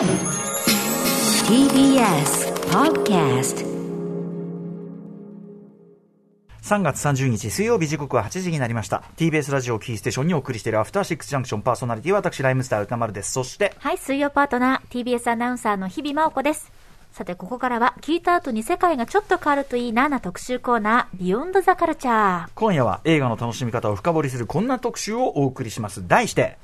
[0.00, 0.06] TBS
[2.70, 3.66] Podcast
[6.62, 16.72] 3月30日水曜日時刻は8時になりました TBS ラジオキーステーションにお送りしているアフターシックスジャンクションパーソナリティは私ライムスター歌丸ですそしてはい、水曜パートナー、TBS アナウンサーの日々真央子です。
[17.12, 22.48] さて、ここからは、聞いた後に世界がちょっと変わるといいなな特集コーナー、ビヨンドザカルチャー。
[22.54, 26.56] 今夜は映画の楽しみ方を深掘りするこんな特集をお送りします題して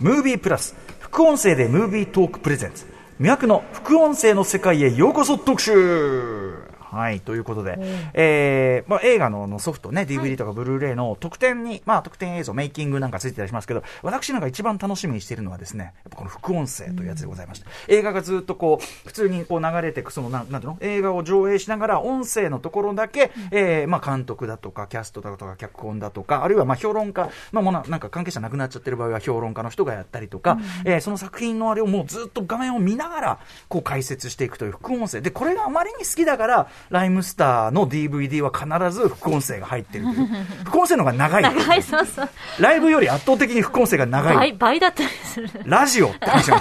[0.00, 0.74] ムービープラス
[1.04, 2.86] 副音声でムービートークプレゼンツ
[3.20, 6.63] 魅惑の副音声の世界へようこそ特集。
[6.94, 7.76] はい、ということで、
[8.14, 20.78] えーまあ、映画ののソフトね、DVD とかブルーレイの特典に、まあ、特典映像、メイキングなんかついてたりしますけど、私なんか一番楽しみにしているのはですね、やっぱこの副音声というやつでございまして、映画がずっとこう、普通にこう流れていく、その、なんなんていうの？
[20.80, 35.20] 映画を上映しながら、音声のところだけ、えーまあ、監督だとか、キャストだとか、脚本だとか、あるいはまあ評論家、まあ、もうななんか関係者なくなっちゃってる場合は評論家の人がやったりとか、えーその作品のあれをもうずっと画面を見ながら、こう解説していくという副音声。
[35.20, 40.28] で、これがあまりに好きだから、ライムスターの DVD は必ず副音声が入ってるという。
[40.64, 41.42] 副音声の方が長い。
[41.42, 42.28] はい、そうそう。
[42.60, 44.36] ライブより圧倒的に副音声が長い。
[44.36, 45.48] 倍、倍だったりする。
[45.64, 46.60] ラジオって話が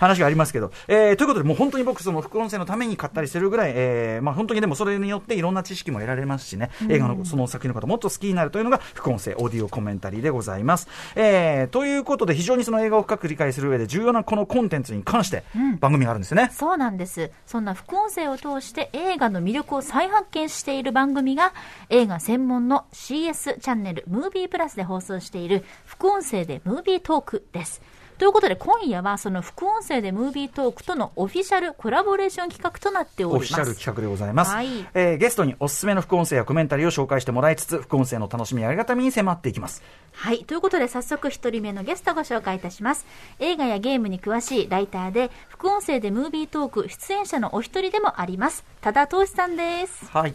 [0.00, 10.88] 話がありますけど、えーということで、もう本当に僕、その副音声のために買ったりするぐらい、えーまあ、本当にでもそれによっていろんな知識も得られますしね、映画のその作品の方、もっと好きになるというのが副音声、オーディオコメンタリーでございます。
[11.14, 15.44] えーということで、非常にその映画を深く理解する上で重要なこのコンテンツに関して、
[15.80, 16.50] 番組があるんですよね。
[16.52, 17.30] そうなんです。
[17.46, 21.54] そんな副音声を通して映画の魅力を再発見している番組が
[21.88, 27.80] 映画専門の CS チャンネルムービープラスで放送している副音声でムービートークです。
[28.18, 33.46] ということで今夜はその副音声でムービートークとのオフィシャルコラボレーション企画となっておりオます。
[33.48, 39.82] フィシャル企画でございます、はいえーゲストにおすすめの副音声やコメンタリーを紹介してもらいつつ、副音声の楽しみやありがたみに迫っていきます。
[40.12, 40.44] はい。
[40.44, 43.06] ということで、早速一人目のゲストをご紹介いたします。
[43.38, 48.64] 映画やゲームに詳しいライターで、副音声でムービートーク出演者のお一人でもあります。
[48.80, 50.06] 多田投資さんです。
[50.10, 50.34] はい。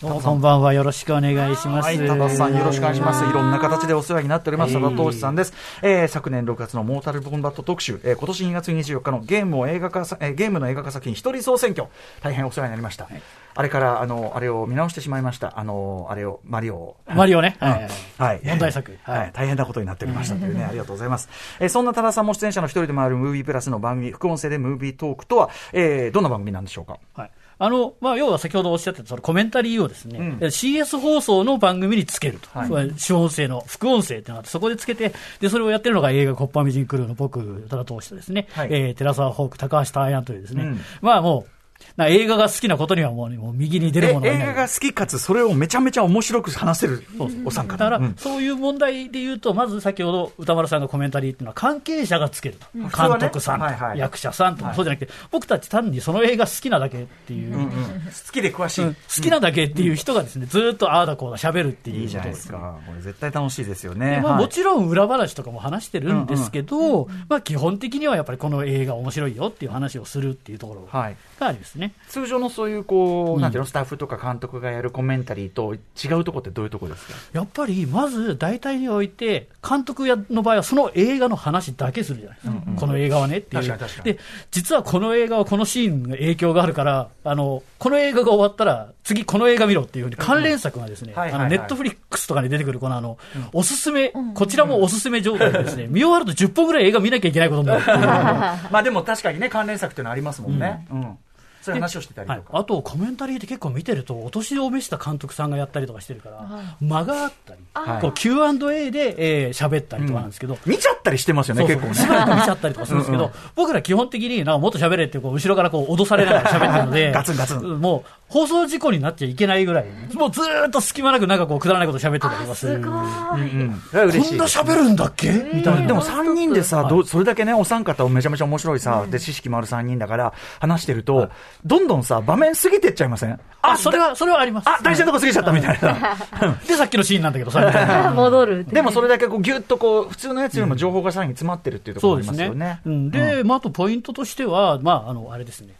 [0.00, 0.72] どうもこんばんは。
[0.72, 1.84] よろしくお願いします。
[1.84, 3.22] はい、多田さんよろしくお願いします。
[3.22, 5.52] いろんな形でお世話になっております、多田投資さんです。
[5.82, 11.88] えー昨年6月のモータルコンバット特集、えー今年2月24日のゲームを映画化さ、えーゲームの映画化作品一人総選挙、
[12.22, 13.08] 大変お世話になりました。
[13.54, 15.58] あれから、あの、あれを見直してしまいました。
[15.60, 16.96] あの、あれを、マリオを。
[17.06, 17.58] マリオね。
[17.60, 18.40] うんはいはい。
[18.42, 21.28] 問題作はい、はい大変なことになっておりましたというね、 ありがとうございます。
[21.60, 26.96] えーそんな多田さんも出演者の一人でもあるムービープラスの番組、副音声でムービートークとは、えーどんな番組なんでしょうか？
[27.14, 27.30] はい。
[27.60, 30.38] あの、まあ、要は先ほどおっしゃってた、そのコメンタリーをですね、うん。
[30.40, 32.48] え CS 放送の番組につけると。
[32.58, 32.92] はい。
[32.96, 38.68] 主音声の、副音声っていうのがあって、そこでつけて、で、それをやってるのが映画コッパーミジンクルーの僕、ただ通してですね、はい。
[38.70, 40.80] えー、寺澤ホーク、高橋大安というですね、うん。
[41.02, 41.59] まあもう、
[41.96, 44.26] な映画が好きなことにはもう,、ね、もう右に出るえもの。
[44.26, 47.04] 映画が好きかつ、それをめちゃめちゃ面白く話せる
[47.44, 47.76] お三方。
[47.76, 48.14] だから、うん。
[48.16, 53.98] そういう問題で言うと、まず先ほど歌丸さんがコメンタリーっていうのは、関係者がつけると、監督さんはいはい。
[53.98, 54.76] 役者さんとか、はい。
[54.76, 58.84] そうじゃなくて、僕たち単にその映画好きなだけっていう、好きで詳しい。
[58.84, 58.94] うん。
[58.94, 62.78] 好きなだけっていう人がですね、ずーっとああだこうだ喋るっていういいじゃないですか。
[62.86, 64.16] これ絶対楽しいですよね。
[64.16, 64.42] でまあ、はい。
[64.42, 71.16] もちろん裏話とかも話してるんですけど、まあ、基本的にはやっぱりこの映画面白いよっていう話をするっていうところはい。
[71.38, 71.92] がありますね。
[72.08, 73.40] 通常のそういう、こう、うん。
[73.42, 77.14] なんていうの、スタッフとか監督がやるコメンタリーと違うところってどういうところですか？
[77.32, 83.62] やっぱりまず大体において、監督やの場合はその映画の話だけするじゃないですか、この映画はねっていう。
[83.62, 84.14] 確かに確かに。
[84.14, 84.20] で、
[84.50, 91.20] 実はこの映画はこのシーンの影響があるから、あのこの映画が終わったら、次、この映画見ろっていうふうに関連作がですね、ネ
[91.56, 93.18] ットフリックスとかに出てくる、このあの、
[93.52, 97.98] おすすめ、こちらもおすすめ状態でですね、 見終わると10本ぐらい映画見なきゃいけないことになるっていう。
[98.70, 100.86] まあでも確かにね、関連作っていうのありますもんね。
[100.90, 101.18] うん。
[101.62, 102.38] そういう話をしてたりはい。
[102.40, 102.58] と、か。
[102.58, 106.48] あとコメンタリーって結構見てると、お年を召した監督さんがやったりとかしてるから、
[106.80, 111.80] 間があったり、はいこう Q&A で、えー、喋ったりとかなんですけど、見ちゃったりしてますよね、そうそう。
[111.80, 112.06] 結構ね。
[112.06, 117.80] しばらく見ちゃったりとかするんですけど、うん僕ら基本的になんかもっと喋れってこう後ろからこう脅されながら喋ってるので、 ガツンガツン。
[117.80, 122.74] もう放送事故になっちゃいけないぐらい、もうずーっと隙間なくなんかこうくだらないこと喋ってたりとかする。
[122.74, 123.40] すごい。
[123.40, 123.82] うん。
[123.90, 124.30] それは嬉しい。
[124.30, 125.30] こんな喋るんだっけ？
[125.52, 125.86] みたいな。
[125.86, 131.28] でも3人でさ、それだけね、お三方をめちゃめちゃ面白いさ、で、知識もある3人だから、話してると、
[131.64, 133.38] どんどんさ、場面過ぎてっちゃいません？
[133.62, 134.68] あ、それは、それはあります。
[134.68, 136.16] あ、大事なとこ過ぎちゃったみたいな。
[136.66, 138.64] で、さっきのシーンなんだけどさ、 戻る。
[138.64, 142.80] でもそれだけこうギュッとこう、普通のやつよりも情報がさらに詰まってるっていうところそうですねがありますよね。。
[142.86, 145.74] うんで、まあ、あとポイントとしては、まあ、あの、あれですね。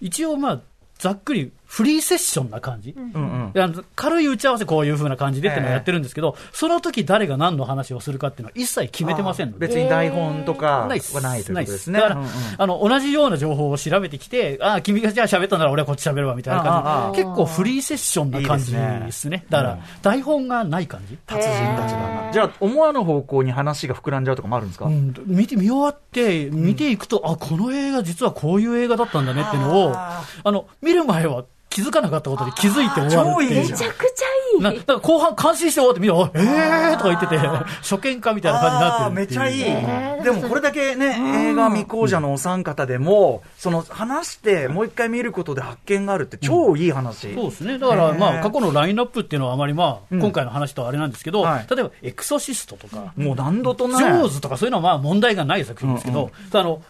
[0.00, 0.60] 一応、まあ、
[0.98, 3.52] ざっくりフリーセッションな感じ、うん。
[3.52, 3.84] うん。
[3.94, 9.66] 軽い打ち合わせ、こういう風な感じでっていうのをやってるんですけど、その時誰が何の話をするかっていうのは一切決めてませんので。
[9.66, 12.00] 別に台本とかはないということですね。
[12.00, 12.30] だから、うんうん。
[12.58, 17.18] あの、同じような情報を調べてきて、ああ、君がじゃあ喋ったなら俺はこっち喋るわみたいな感じ。
[17.18, 19.02] で、結構フリーセッションな感じいいですね。
[19.06, 19.46] ですね。
[19.50, 21.18] だから、台本がない感じ。
[21.26, 22.32] 達人たちだな。
[22.32, 31.44] じゃあ、思わぬ方向に話が膨らんじゃうとかもあるんですか、うん、見て見終わって、見ていくと、あこの映画、実はこういう映画だったんだねっていうのを、あの見る前は
[31.76, 33.68] 気づかなかったことで気づいて終わるっていう。
[33.70, 34.26] めちゃくちゃ
[34.56, 34.62] いい。
[34.62, 36.96] なだから後半、感心して終わって、みんな、あえー。
[36.96, 37.36] とか言ってて、
[37.84, 39.40] 初見かみたいな感じになってるっていう。
[39.40, 47.78] めちゃいい、えーでもこれだけね、映画未講者のお三方でも、その話して、もう一回見ることで発見があるって、超いい話、そうですね。
[47.78, 50.20] だから、まあ、過去のラインナップっていうのはあまりまあ、うん。
[50.20, 51.66] 今回の話とはあれなんですけど、はい。
[51.70, 56.80] 例えば、エクソシストとか、もう何度とね、ジョーズとかそういうのはまあ問題がない作品ですけど、あの、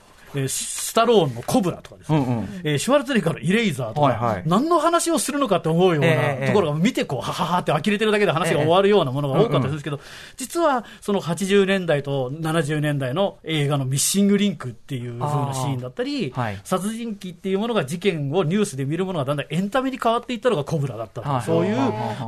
[0.40, 2.60] えースタローンのコブラとかですね、うんうん。
[2.64, 4.42] えーシュワルツェネッガーのイレイザーとか、はいはい。
[4.46, 10.00] 何の話をするのかって思うようええなところが見てこう、はははって呆れてるだけで話が終わるようなものが多かったですけど、
[10.36, 21.76] 実はその80年代と70年代の映画のミッシングリンクっていう風なシーンだったり、はい殺人鬼っていうものが事件をニュースで見るものがだんだんエンタメに変わっていったのがコブラだったはいそういう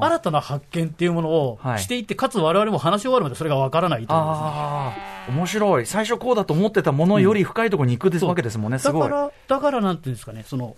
[0.00, 9.02] 新たな発見っていうものをはいしていって、かつ我々も話し終わるまでそれがわからないというですね面白い、最初こうだと思ってたものより深いところに行くですわけですもんね、すごい。
[9.02, 10.76] だから、だからなんていうんですかね、その、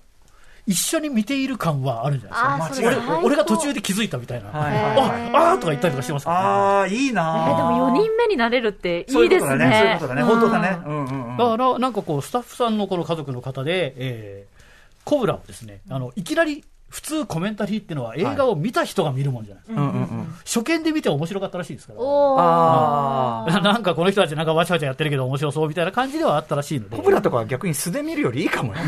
[0.67, 2.89] 一緒に見ている感はあるんじゃないですか。
[3.17, 4.51] 俺俺が途中で気づいたみたいな。
[4.51, 9.95] はいはいああーとか言ったりとかしてますからねああ、いいえなーでも4人目になれるっていそういですことだね、そういうね。
[10.01, 10.79] ことだね、本当だね。
[10.87, 14.61] うんうんうんだから、なんかこう、スタッフさんのこの家族の方で、えー
[15.03, 19.81] コブラをですね、あの、いきなり、普通コメンタリーっていうのは映画を見た人が見るもんじゃないですか。
[19.81, 22.01] うんうんうん初見で見て面白かったらしいですから。
[22.01, 23.61] ああ。
[23.63, 26.97] なんかこの人たちなんかわちゃわちゃやってるけど面白そうみたいな感じではあったらしいので。
[26.97, 28.79] コブラとかは逆に素で見るよりいいかもよ。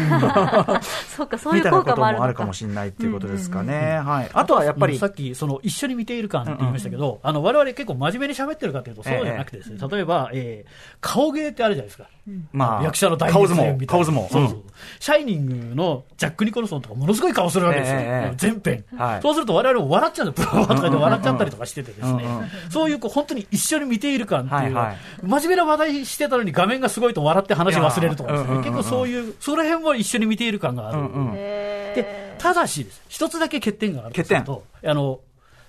[1.09, 4.01] そうか、そういうみたいなこと効果もあるかもしれないっていうことですかね。
[4.05, 4.31] はい。
[4.33, 12.05] あとはやっぱりさ、っき、その、一緒に見ている感って言いましたけど、あの、我々結構真面目に喋ってるかというと、そうじゃなくてですね、例えば、えー顔芸ってあるじゃないですか。
[12.53, 14.29] まあ、役者の大顔相撲、顔相撲。
[14.31, 14.63] そうそう。
[15.01, 18.01] シャイニングのジャック・ニコルソンとかものすごい顔するわけですよ。
[18.01, 20.51] ええええ全編、はいそうすると我々も笑っちゃうんですよ。
[20.53, 22.25] ブワーとかで笑っちゃったりとかしててですね。
[22.71, 28.57] そういうこう本当に一緒に見ている感っていう、はいはい真面目な話題してたのに画面がすごいと笑って話忘れるとかですね。
[28.59, 30.99] 結構そういう、その辺も一緒に見ている感がある。
[30.99, 35.21] うんうんで、ただしです、一つだけ欠点があるとすると、あの、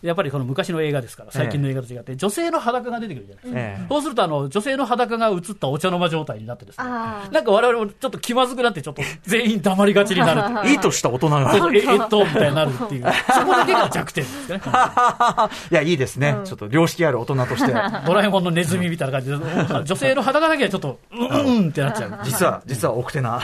[0.03, 3.59] やっぱりこの昔の映画ですから、最近の映画と違って、女性の裸が出てくるじゃないですか。
[3.59, 10.73] ええそうすると、あの、女性の裸が映ったお茶の間状態になってですねなんか我々もちょっと気まずくなって、ちょっと全員黙りがちになるいう。
[10.73, 11.55] いいとした大人が。
[11.73, 13.05] ええっと、みたいになるっていう。
[13.33, 14.61] そこだけが弱点ですね。
[15.71, 16.37] いや、いいですね。
[16.43, 17.73] ちょっと良識ある大人として。
[18.05, 22.19] ドラえもんのネズミみたいな感じで、女性の裸だけはちょっと、うん、うんってなっちゃう。
[22.23, 23.41] 実は、実は奥手な。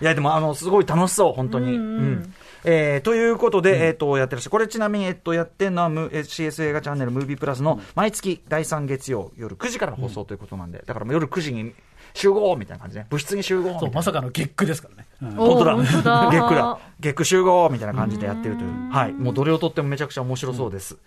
[0.00, 1.76] いや、でも、あの、すごい楽しそう、本当に。
[1.76, 2.34] うん
[2.64, 4.50] えーということで、えっ、と、やってらっしゃる。
[4.50, 11.72] これちなみに、えっ、と、やってるのは、むえ CS 映画チャンネル、ムービープラスの、毎月第3月曜夜9時からの放送ということなんで、だからもう夜9時に
[12.14, 13.06] 集合みたいな感じね。
[13.10, 15.08] 部室に集合みたいそう、なまさかの月句ですからね。
[15.22, 15.74] うん本当だ。
[15.76, 16.78] 本当だ月句だ。
[17.00, 18.90] 月句集合みたいな感じでやってるという。
[18.90, 19.12] はい。
[19.12, 20.98] もうどれをとってもめちゃくちゃ面白そうです。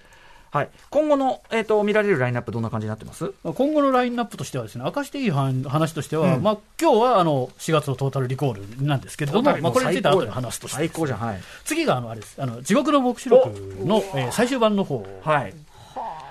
[0.53, 0.69] はい。
[0.91, 3.33] 今後の、えっ、と、見られるラインナップどんな感じになってます？
[3.43, 11.19] 今後のラインナップとしてはですね、明かしていい話話としては、まあ今日はあの4月のトータルリコールなんですけれども、まあこれについては後で話すとして、最高じゃん。
[11.19, 11.41] はい。
[11.65, 13.49] 次があのあれです、あの地獄の黙示録
[13.83, 15.55] の、えー最終版の方、はい。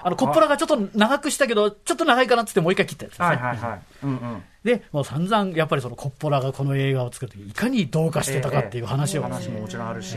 [0.05, 3.27] あのコッポラがちょっと長くしたけど、ちょっと長いかなっつってもう一回切ったやつですね。
[3.27, 3.81] はいはいはい。
[4.05, 4.43] うんうん。
[4.65, 10.17] で、もう散々やっぱりそのコッポラがこの映画を作るとき、いかにどうかしてたかっていう話を、話ももちろんあるし。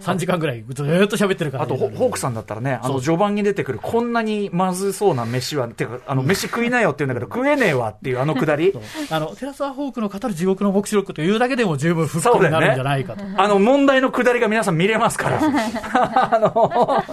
[0.00, 8.72] 3時間ぐらいずーっと喋ってるから、あと、ホホークさんだったらね、あの、序盤に出てくる、こんなにまずそうな飯は、てか、あの、飯食いなよって言うんだけど、食えねえわっていうあのくだり。
[9.10, 13.24] あのテラスワホークの語る地獄の黙示録というだけでも十分フックになるんじゃないかと。
[13.36, 15.40] あの、問題のくだりが皆さん見れますから。
[15.42, 17.04] あの、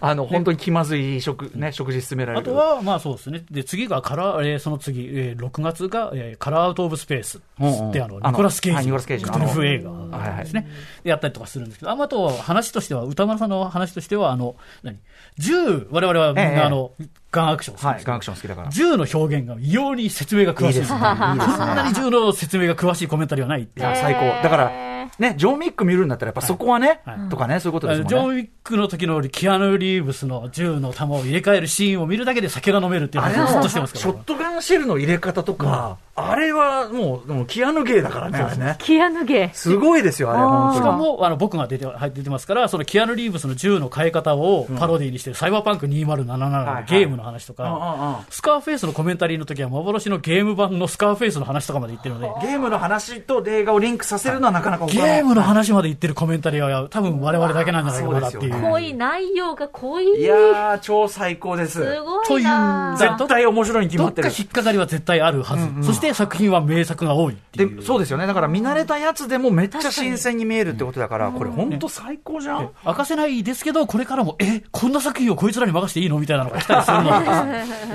[0.00, 2.42] あの、本当に気まずい食、ね、食事進められる。
[2.42, 3.42] あとは、まあそうですね。
[3.50, 10.68] で、次がカラー、えーその次、えー6月が、えーカラーアウトオブスペースうんうんって、あの、ニコラス・ケイジのクトゥルフ映はいは画いですね。
[11.02, 14.98] でやったりとかするんですけど、ああと話としては、歌丸さんの話としては、あの、何？
[15.38, 16.92] 銃、我々はみんええな、あの、
[17.30, 18.70] ガンアクション好きはい、ガンアクション好きだから。
[18.70, 20.78] 銃の表現が異様に説明が詳しい。
[20.78, 20.98] いいですね。
[21.34, 23.86] いいですこんなに銃の説明が詳しいコメンタリーはないっていう。
[23.86, 24.42] いや、最高。
[24.42, 24.72] だから、
[25.18, 28.08] ね、ジョン・ミック見るんだったら、やっぱそこはねはい、とかね、そういうことですもんね。
[28.08, 34.02] ジョン・ウィックの時のキアヌ・リーブスの銃の弾を入れ替えるシーンを見るだけで酒が飲めるっていうあれ話をずっのとしてますから。
[34.02, 38.76] ショットガンシェルの入れ方とか、あれはもう、もうキアヌゲーだからね、あれね。
[38.78, 40.76] キアヌゲすごいですよ、あれ、あー本当に。
[40.76, 58.60] しかも、あの、僕が出て、入ってますから、そのキアヌ・リーブスの銃の変え方をパロディにしてる、サイバーパンク2077のゲームの話とか、スカーフェイスのコメンタリーの時は幻のゲーム版のスカーフェイスの話とかまで言ってるので、ゲームの話と映画をリンクさせるのはなかなかゲームの話まで言ってるコメンタリーは多分我々だけなんじゃないかなっていう。
[58.60, 60.20] 濃い内容が濃い。
[60.20, 61.72] いやー、超最高です。
[61.72, 64.42] すごといういな絶対面白いに決どってかまっる。
[64.42, 65.86] 引っかかりは絶対あるはず。
[65.86, 67.76] そして作品は名作が多いっていう。
[67.80, 68.26] で、そうですよね。
[68.26, 72.70] だから見慣れたやつでもめっちゃ新鮮に見えるってことだから、これ本当最高じゃん？
[72.86, 76.18] 明かせないですけど、これからも、え、こんな作品をこいつらに任せていいの？
[76.18, 77.26] みたいなのが来たりするので、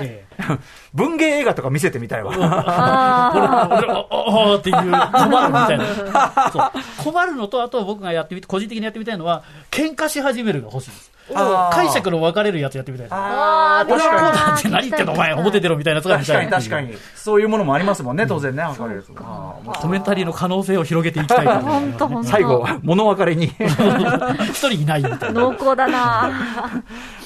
[0.00, 0.34] ええ
[0.94, 2.32] 文芸映画とか見せてみたいわ。
[2.38, 6.72] あああっていう、困るみたいな。
[7.02, 11.12] 困るのと、あと僕がやってみて、個人的にやってみたいのは、喧嘩し始めるが欲しいです。
[11.72, 13.14] 解釈の分かれるやつやってみたいです。
[13.14, 14.36] あー、ー確かに。
[14.36, 15.12] だって何言ってんの？
[15.14, 16.98] お前、表出ろみたいなやつが見確かにたいっていう確かに。
[17.14, 21.46] そういうものもありますもんね、当然ね、分かれるコメンタリーの可能性を広げていきたい。
[22.24, 23.46] 最後、物別れに。
[24.50, 25.40] 一人いないみたいな。
[25.40, 26.30] 濃厚だな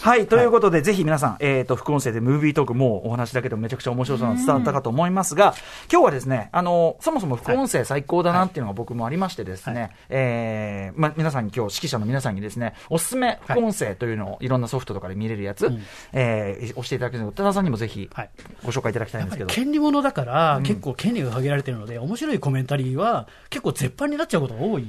[0.01, 5.55] はい、ということで、ぜひ皆さん、えっ、と、副音声でムービートーク、もうお話だけでもめちゃくちゃ面白そうなの伝わったかと思いますが、
[5.91, 14.49] 今日はですね、あの、そもそも副音声最高だなっていうのが僕もありましてですね、えーま、皆さんに今日、指揮者の皆さんにですね、おすすめ副音声というのをい。
[14.49, 15.83] ろんなソフトとかで見れるやつ、うん。
[16.13, 18.31] えー押していただけるので、多田さんにもぜひはい。
[18.65, 19.51] ご紹介いただきたいんですけど。
[19.51, 24.87] 権利物だから、結構権利が限られてるので、面白いコメンタリーは結構絶版になっちゃうことが多い。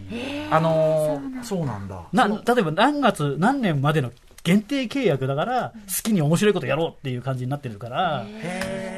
[0.52, 2.04] あのーそうなんだ。
[2.14, 4.12] な例えば何月、何年までの
[4.44, 8.26] 限定契約だから、好きに面白いことやろうっていう感じになってるから、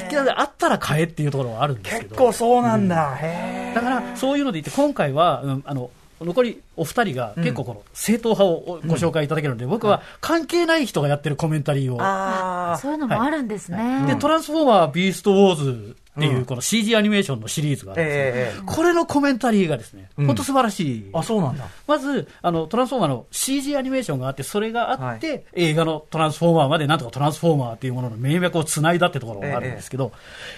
[0.10, 2.10] いやあったら買えっていうところはあるんですけど。
[2.10, 3.16] 結構そうなんだ。
[3.16, 14.06] へーだから、そういうので言って、今回は、うんあの、残りお二人が結構この正統派をご紹介いただけるので、僕は関係ない人がやってるコメンタリーを、あーそういうのもあるんですね。
[14.08, 18.62] で、トランスフォーマービーストウォーズっていうこの CG アニメーションのシリーズがあるんですよええええ。
[18.66, 20.26] これのコメンタリーがですね、うん。
[20.28, 21.10] 本当素晴らしい。
[21.14, 21.68] あ、そうなんだ。
[21.88, 30.12] まず、あの、トランスフォーマーの CG アニメーションがあって、それがあって、は映画のトランスフォーマーまでなんとかトランスフォーマーっていうものの名脈をつないだってところがあるんですけど、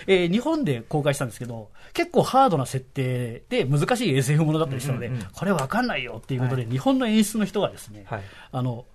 [0.07, 5.27] えー日本で公開したんですけど、結構ハードな設定で難しい SF ものだったりしたので、うんうんうん。
[5.31, 8.85] これわかんないよっていうことで、日本の演出の人がですね、はいあの、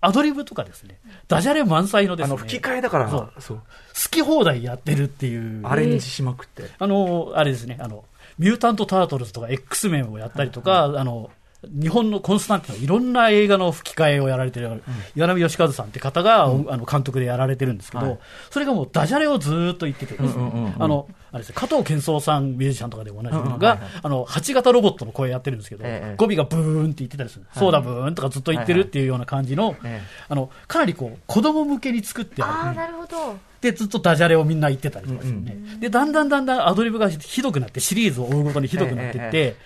[0.00, 0.98] アドリブとかですね、
[1.28, 3.56] ダジャレ満載のですね、あの、吹き替えだから、そうそう。
[3.58, 3.64] 好
[4.10, 5.64] き放題やってるっていう。
[5.64, 6.64] アレンジしまくって。
[6.78, 8.04] あの、あれですね、あの、
[8.36, 11.30] ミュータント・タートルズとか X メンをやったりとか、あの、
[11.64, 14.82] 日本のコンスタンティンのいろんな映画の吹き替えをやられてる、
[15.14, 18.18] 岩波義和さんって方が、あの監督でやられてるんですけど、はい。
[18.50, 20.82] それがもうダジャレをずーっと言っててですね、うんうんうんうん。
[20.82, 27.46] あの、あれですね、加藤健三さん、ミュージシャンとかでも同じみのがうんうんはいはい、あの、8型ロボットの声やってるんですけど、ええ語尾がブーンって言ってたりする。
[27.54, 32.52] そうだ、ブーンとかずっと言ってるっていうような感じの、ええあの、かなりこう、子供向けに作ってある。
[32.52, 33.38] ああ、なるほど。
[33.62, 35.56] で、ずっとダジャレをみんな言ってたりとかですよね。
[35.78, 39.56] で、だんだんだんだんアドリブがひどくなって、シリーズを追うごとにひどくなっていって、え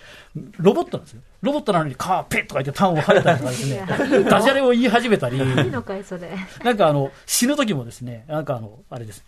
[0.57, 1.21] ロボットなんですよ。
[1.41, 3.85] ロボットなのにカーペッとか言ってターンを跳ねたりとかですね、
[4.29, 6.29] ダジャレを言い始めたり、いいのかい、それ。
[6.63, 9.25] なんかあの、死ぬ時もですね、なんかあの、あれですね。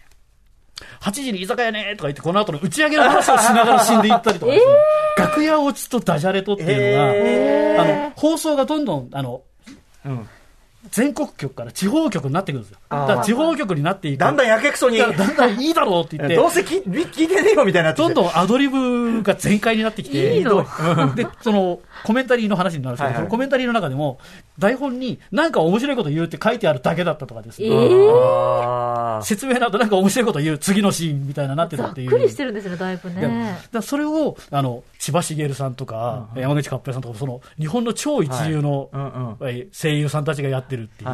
[1.01, 4.73] 8時に居酒屋ねとか言って、この後の打ち上げの話をしながら死んでいったりとかですね、
[5.17, 9.41] 楽屋落ちとダジャレとっていうのが、えあの、放送がどんどん、あの、
[10.05, 10.29] うん。
[10.91, 12.79] 全国局から地方局になってくるんですよ。
[12.89, 14.19] だから地方局になっていく。
[14.19, 20.65] だんだんやけくそに、だだんだんいいだろうって言って、どうせ聞聞いてねえよみたいになどんどんアドリブが全開になってきて、いいの？
[21.15, 24.19] で、その、コメンタリーの話になるんですけど、はいはいコメンタリーの中でも、
[24.57, 29.21] 台本になんか面白いこと言うって書いてあるだけだったとかですね、えー？
[29.23, 32.09] 説明の後なんか面白いこと言う次のシーンみたいななってたっていう。
[32.09, 33.59] くりしてるんですよね、だいぶね。
[33.71, 38.89] らそれを、あの、千葉茂さんとか、山口勝平さんとか、その、日本の超一流の、
[39.71, 41.09] 声優さんたちがやってるっていう。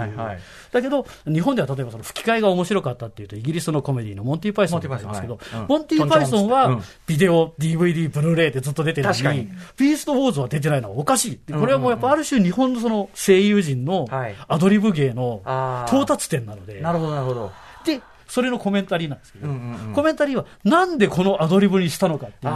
[0.72, 5.39] だけど、日本では例えばその吹き替えが面白かったっていうと、イギリスのコメディのモンティ・パイソンとかありますけど、
[5.70, 11.54] モモンティパイソンはビデオ、DVD、ブルーレイでずっと出てるのに、ビーストウォーズは出てないのはおかしい。
[11.54, 14.36] これはもうやっぱある種日本のその声優陣のはい。
[14.48, 15.42] アドリブ芸の
[15.88, 17.51] 到達点なので、なるほど、なるほど。
[17.86, 19.94] で、それのコメンタリーなんですけど、うんうんうん。
[19.94, 22.53] コメンタリーはなんでこのアドリブにしたのかっていう、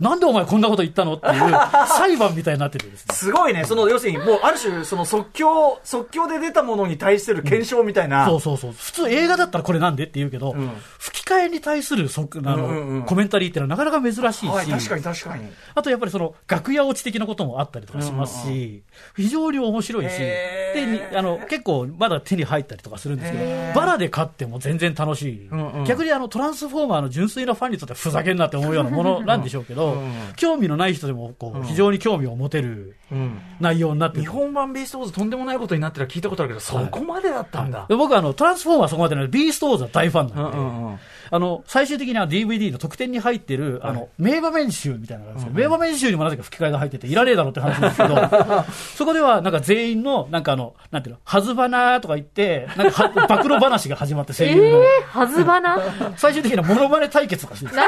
[0.00, 1.34] なんでお前こんなこと言ったのっていう
[1.96, 3.14] 裁判みたいになっててですね。
[3.14, 3.64] すごいね。
[3.64, 8.26] その、要するに、もう、ある種、その即興、即興で出たものに対する検証みたいな。
[8.26, 8.72] そうそうそう。
[8.72, 15.44] 普通映画だったらこれなんでって言うけど、うん吹き替えに対するそあの、うんうんうんコメンタリーっていうのはなかなか珍しいし、はい、確かに確かに。
[15.74, 18.82] あとやっぱりその楽屋落ち的なこともあったりとかしますし、
[19.16, 30.02] 非常に面白いし、へでにあの結構まだ手に入ったりとかするんですけど、バラで買っても全然楽しい、んうん逆にあのトランスフォーマーの純粋なファンにとってはふざけんなって思うようなものなんでしょうけど、
[30.36, 33.38] 興味のない人でもこう非常に興味を持てるうん。
[33.60, 34.22] 内容になってる。
[34.22, 37.86] 日本版ビーストウォーズとんでもないことになってるのは聞いたことあるけど、そこまでだったんだ。
[37.88, 40.98] で僕はあのトランスフォーマーはそこまでのビーストウォーズは大ファンうなんんで、うんうん
[41.30, 48.64] あの最終的には DVD の特典に入ってる、あの名場面集みたいなのがあるんですけど、名場面集にもなぜか吹き替えが入ってて、いらねえだろって話なんですけど、
[48.96, 54.78] そこではなんか全員の、なんかあの、なんていうの、はずばなとか言って、なんかは 暴露話が始まって、声え優の。
[54.80, 54.82] ー、
[55.20, 55.78] はずばな
[56.16, 57.80] 最終的にはモノマネ対決とかしてるんで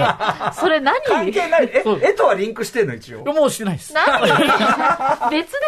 [0.00, 0.52] 何？
[0.54, 1.00] それ何？
[1.06, 1.70] 関係ない。
[1.72, 3.24] えそう、絵とはリンクしてんの、一応。
[3.24, 3.92] すもうしてないです。
[3.94, 4.20] 何？
[5.30, 5.58] 別で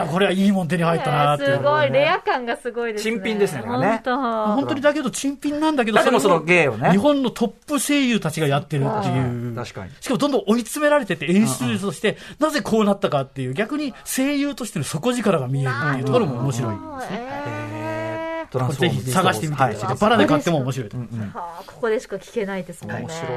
[0.00, 1.56] らこれはいいもん手に入ったなやっていう。
[1.56, 3.12] すごい、レア感がすごいですね。
[3.12, 9.54] 新品ですねだからね本本当にだけど、珍品なんだけど、だけどその芸をね日本のトップ声優たちがやってるっていう。
[9.54, 9.92] 確かに。
[10.00, 16.76] しかもどんどん追い詰められてて、演出として、なぜこうなったかっていう、逆に声優としての底力が見えるっていうところも面白い。
[16.76, 19.88] 当えトランスフォームぜひ探してみてください。
[19.88, 21.08] はいバラで買っても面白いと思う。
[21.08, 23.00] ーはあここでしか聞けないですもんね。
[23.00, 23.30] 面白い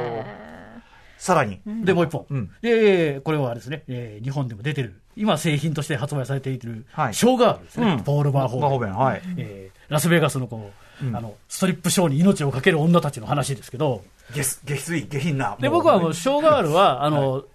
[1.18, 1.60] さらに。
[1.66, 2.26] で、もう一本。
[2.30, 7.14] うんで、これはですね、えー日本でも出てる、今製品として発売されている、はい。
[7.14, 7.94] ショーガールですね。
[7.94, 8.04] うん。
[8.04, 8.96] ポール・バーホーベン。
[8.96, 9.22] はい。
[9.38, 10.72] えーラスベガスのこ
[11.02, 11.16] う、うん。
[11.16, 15.56] あの、ストリップショーに命を懸ける女たちの話ですけど、下水、下品な。
[15.60, 17.46] で、僕はもう、ショーガールは、あの、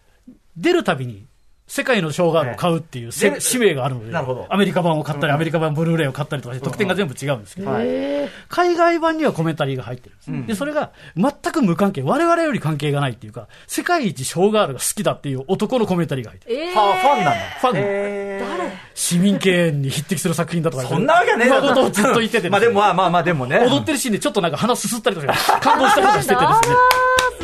[0.56, 1.26] 出るたびに、
[1.72, 8.28] 世界のショーガールを買うっていう使命があるのでなるほど、アメリカ版を買ったり、アメリカ版ブルーレイを買ったりとかして、特典が全部違うんですけど、はい。
[8.50, 10.46] 海外版にはコメンタリーが入ってるんです、うん。
[10.48, 16.60] でそれが全く無関係、我々より関係がないっていうか、世界一ショーガールが好きだっていう男のコメンタリーが入ってる。
[16.60, 16.72] えー。
[16.74, 17.32] ファンなんだ。
[17.62, 18.70] ファンえー。
[18.94, 21.64] 市民権に匹敵する作品だとかそんなわけねえだろ。
[21.64, 23.58] 今ことをずっと言ってて、まあでも、まあまあまあ、でもね。
[23.60, 26.76] 踊ってるシーンでちょっとなんか鼻すすったりとか、感動したりとかしててですね。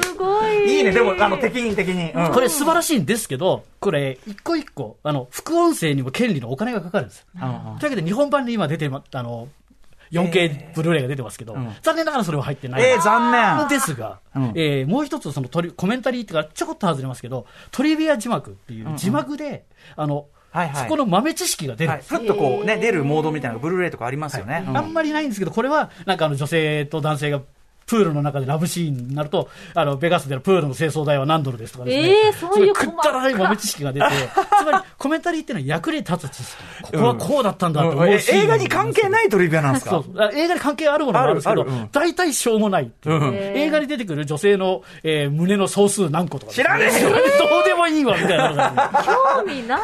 [0.03, 0.77] すごい。
[0.77, 2.11] いいね、でも、あの、敵に敵に。
[2.13, 2.33] うん。
[2.33, 7.27] これ素晴らしいんですけど、これ、一個一個、あの、副音声にも権利のお金がかかるんですよ。
[7.35, 9.49] というわけで、日本版で今出てま、あの、
[10.11, 12.83] 4K ブルーレイが出てますけど、ん残念ながらそれは入ってない。
[12.83, 13.69] えー、残念。
[13.69, 19.65] ですが、うんえーもう一つそのトリコメンタリーっていうか、ちょこっと外れますけど、トリビア字幕っていう字幕で、
[19.97, 22.03] あの、はいはいそこの豆知識が出るんはい。
[22.03, 24.65] ふっとこうね、出るモードみたいなブルーレイとかありますよね。
[24.67, 27.43] うんあんまりないんですけど、これは、なんかあの女性と男性が
[27.89, 32.17] プールの中でラブシーンになると、あの、ベガスでのプールの清掃代は何ドルですとかですね。
[32.27, 34.07] えーそういうったらい豆知識が出て、
[34.61, 36.57] つまりコメンタリーっていうのは役に立つ知識。
[36.83, 39.91] ここはこうだったんだって思えうシーン映画に関係ないトリビアなんですか？
[39.93, 40.21] そうそう。
[40.21, 41.81] あ映画に関係あるものもあるんですけどあるある。
[41.83, 43.21] うん、大体しょうもないっていう。
[43.21, 43.35] うん。
[43.35, 47.11] 映画に出てくる女性の、えー胸の総数何個とか知らねえよ。
[47.39, 48.91] どうでもいいわ、みたいな
[49.37, 49.81] 興味ない。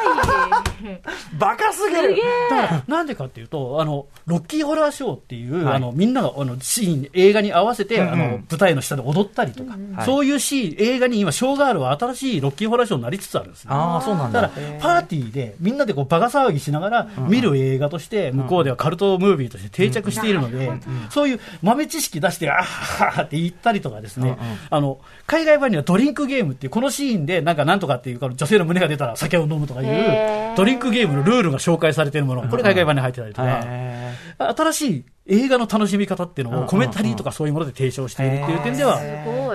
[1.39, 2.17] バカすぎる。
[2.51, 5.77] だからなんでかっていうと、あの、ロッキーホラーショーっていう、はい。
[5.77, 8.13] あの、みんなが、あの、シーン、映画に合わせて、うんうん。
[8.13, 10.07] あの、舞台の下で踊ったりとか、はい。
[10.07, 13.71] そういうシーン、映画に今、ショーガールは新しいロッキーホラーショーになりつつあるんですね。
[13.73, 14.43] ああ、そうなんだ。
[14.43, 20.73] だから、パーティーで、みんなでこう、バカ騒ぎしながら、見る映画として、向こうではカルトムービーとして定着しているので、
[21.11, 24.37] そういう豆知識出して、あははって言ったりとかですね、
[24.71, 39.01] あの、海外版にはドリンクゲームっていう、このシーンで、なんかなんとかっていう、女性の胸が出たら酒を飲むとかいう、ドリンクゲームのルールが紹介されているもの、これ海外版に入ってたりとか、へ新しい映画の楽しみ方っていうのをコメンタリーとかそういうもので提唱しているっていう点では。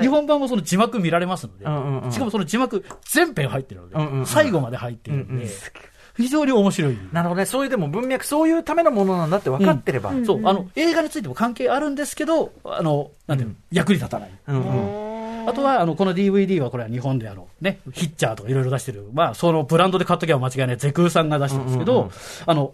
[0.01, 5.27] 日本版もその字幕見られますので、しかもその字幕全編入ってるので、最後まで入っている。
[5.27, 5.47] ので、
[6.17, 6.97] 非常に面白い。
[7.13, 7.45] なるほどね。
[7.45, 10.09] そういうでも文脈、そういうためのものなんだって分かってれば。
[10.09, 10.25] うん。
[10.25, 14.31] そう、あの、映画についても関係あるんですけど、あの、なんていうの、役に立たない。
[14.47, 15.47] うん。
[15.47, 20.77] あとは、あの、この DVD はこれは日本であの、ね、ヒッチャーとかいろいろ出してる、まあ、そのブランドで買っときゃ間違いない。
[20.77, 22.11] ゼクーさんが出してるんですけど、
[22.45, 22.73] あの、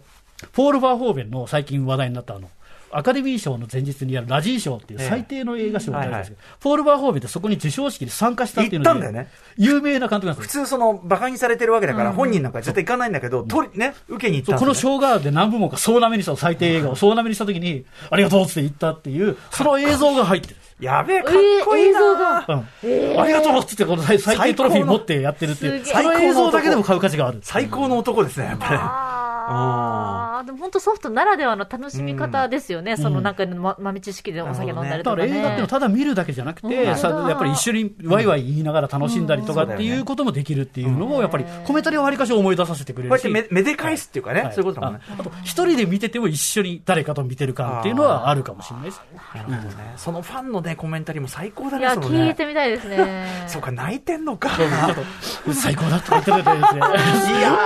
[0.53, 2.49] ポール・バーホーベンの最近話題になったあの、
[2.95, 5.09] アカデミー賞の前日にやるラジー賞っていうええ。
[5.09, 9.29] 最低の映画賞があるんですけど、ポール・バーホーベンってそこに授賞式に参加したっていうので、行ったんだよね。
[9.57, 10.61] 有名な監督なんですよ。
[10.63, 20.55] 普通その、馬鹿にされてるわけだから、本人なんか絶対行かないんだけど、取り、ね、受けに行っそうこのたんですよねショーガールで何部門か総なめにした最低映画を総なめにしたときに、ありがとうって言ったっていう、その映像が入ってる。
[20.79, 21.33] やべえ、かっ
[21.65, 22.45] こいいえー映像なが。
[22.47, 23.21] うん。
[23.21, 27.39] ありがとうっつって、この最最低トロフィー持ってやってるっていう、の映像だけでも買う価値がある。
[27.43, 28.65] 最高の男ですね、やっぱ
[29.47, 32.97] ああ、でも本当ソフトならではの楽しみ方ですよね。
[32.97, 35.27] その中のま豆知識でお酒飲んだりとかね。
[35.27, 43.23] だから映画っていうのはただ見るだけじゃなくて、うんさやっぱり一緒にワイワイ言いながら楽しんだりとかっていうこともできるっていうのも、やっぱりコメンタリーをわりかし思い出させてくれるし。
[43.23, 45.01] こうやってめめで返すっていうかね、はいそういうことだもんね。
[45.09, 49.01] ああと、一人で見てても一緒に誰かと見てる感っていうのはあるかもしれないです。
[49.33, 49.93] なるほどね。
[49.97, 53.25] そのファンのね、コメンタリーも最高だね、いや、聞いてみたいですね。
[53.47, 54.49] そうか、泣いてんのか。
[55.53, 56.79] 最高だとか言ってるんですね。
[57.39, 57.57] いや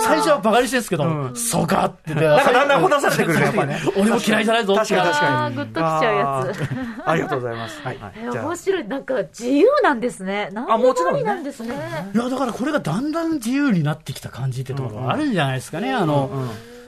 [0.00, 2.19] 最初はバカにしてるんですけど、うんうんそうかって言って。
[2.26, 3.80] なんかだんだんほだされてくるね、やっぱね。
[3.96, 5.36] 俺も嫌いじゃないぞって確かに確かに。
[5.36, 7.80] あーグッときちゃうやつありがとうございます。
[7.82, 7.98] はい。
[8.32, 8.88] 面白い。
[8.88, 10.50] なんか自由なんですね。
[10.52, 11.74] なんあもちろんなんですね。
[12.14, 15.92] いや、だからこれがだんだん自由になってきた感じってところがあるんじゃないですかね。
[15.92, 16.30] あの、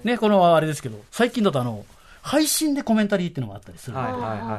[0.04, 1.84] ね、このあれですけど、最近だとあの、
[2.22, 3.96] 配信でコメンタリーっていうのがあったりする。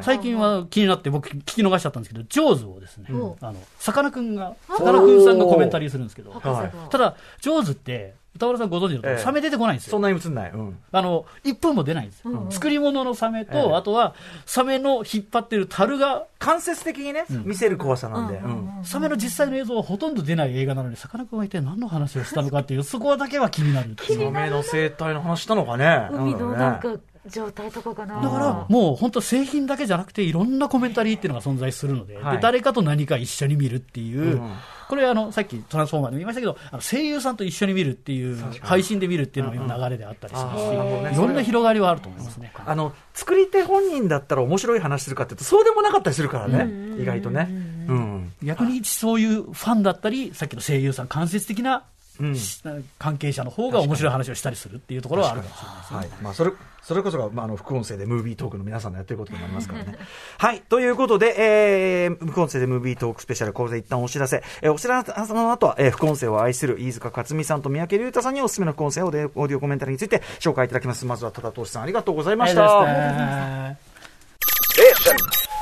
[0.01, 9.91] 最近は気になって僕聞き逃しちゃったんですけど、ジョーズをですね、うんあの、さかなクンが、さかなクンさんがコメンタリーするんですけど、ただ、ジョーズって、歌丸さんご存知の通り、ええサメ出てこないんですよ。
[9.91, 10.51] そんなに映んない。
[10.51, 10.77] うん。
[10.91, 12.47] あの、1分も出ないんですよ。
[12.49, 14.15] 作り物のサメと、ええあとは、
[14.45, 18.37] サメの引っ張ってる樽が、間接的にね、見せる怖さなんで。
[18.37, 18.69] うん。
[18.83, 24.19] サメの実際の映像はほとんど出ない映画なのに、さかなクンは一体何の話をしたのかっていう、そこだけは気になるっていう。
[24.25, 26.07] サメの生態の話したのかね。
[26.11, 28.21] 海のなんだろうねか状態とかかな。
[28.21, 34.51] だから、もう本当製品だけじゃなくて、いろんなコメンタリーっていうのが存在するので、はいで誰かと何か一緒に見るっていう、うん
[34.89, 42.51] これあの、さっきトランスフォーマーでも言いましたけど、あの声優さんと一緒に見るっていう、配信で見るっていうのが今流れであったりしますし、うんうんいろんな広がりはあると思いますね。
[42.65, 47.01] あの、作り手本人だったら面白い話するかっていうと、そうでもなかったりするからね。
[47.01, 47.47] 意外とね。
[47.87, 48.33] うん。
[48.43, 51.83] 逆にそういうファンだったり、さっきの声優さん、間接的な、
[52.19, 52.61] うんし
[52.99, 55.97] 関係者の方が面白い話をしたりするっていうところはあるかもしれないですね。
[55.97, 56.23] はい。
[56.23, 56.51] まあ、それ、
[56.83, 59.97] それこそが、まあ、あの、副音声でムービートークの皆さんのやってることになりますからね。
[60.37, 60.61] はい。
[60.61, 64.43] ということで、えー、副音声でムービートークスペシャル、ここで一旦お知らせ。
[64.61, 71.05] えー、お知らせの後は、えー、副音声を愛する飯塚克美さんと三宅隆太さんにおすすめの副音声をでオーディオコメンタリーについて紹介いただきます。
[71.05, 72.81] まずは、多田投資さん、ありがとうございました。
[72.81, 73.93] ありがとうございますね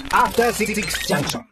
[0.09, 0.73] After Six
[1.07, 1.50] Junction.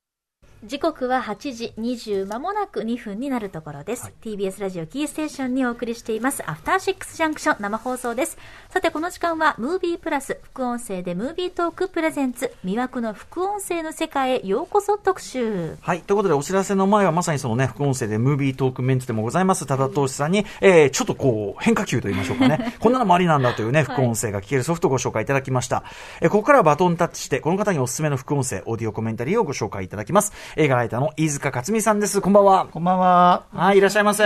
[0.65, 8.37] 時刻は8時20間もなく2分になるところです、TBS ラジオキーステーションにお送りしていますアフターシックスジャンクション生放送です
[8.69, 16.01] さてこの時間はムービープラス副音声でムービートークプレゼンツ魅惑の副音声の世界へようこそ特集はい。
[16.01, 22.75] ということで、お知らせの前はまさにそのね、副音声でムービートークメンツでもございます、多田投資さんに、えー、ちょっとこう、変化球と言いましょうかね。
[22.79, 25.83] こんなのもありなんだというね、副音声が聞けるソフトをご紹介いただきました。
[26.21, 30.31] えーここからはバトンタッチして、この方におすすめの副音声、オーディオコメンタリーをご紹介いただきます。
[30.55, 32.21] 映画ライターの飯塚克美さんです。
[32.21, 32.67] こんばんは。
[32.71, 33.45] こんばんは。
[33.53, 34.23] はい、いらっしゃいませ。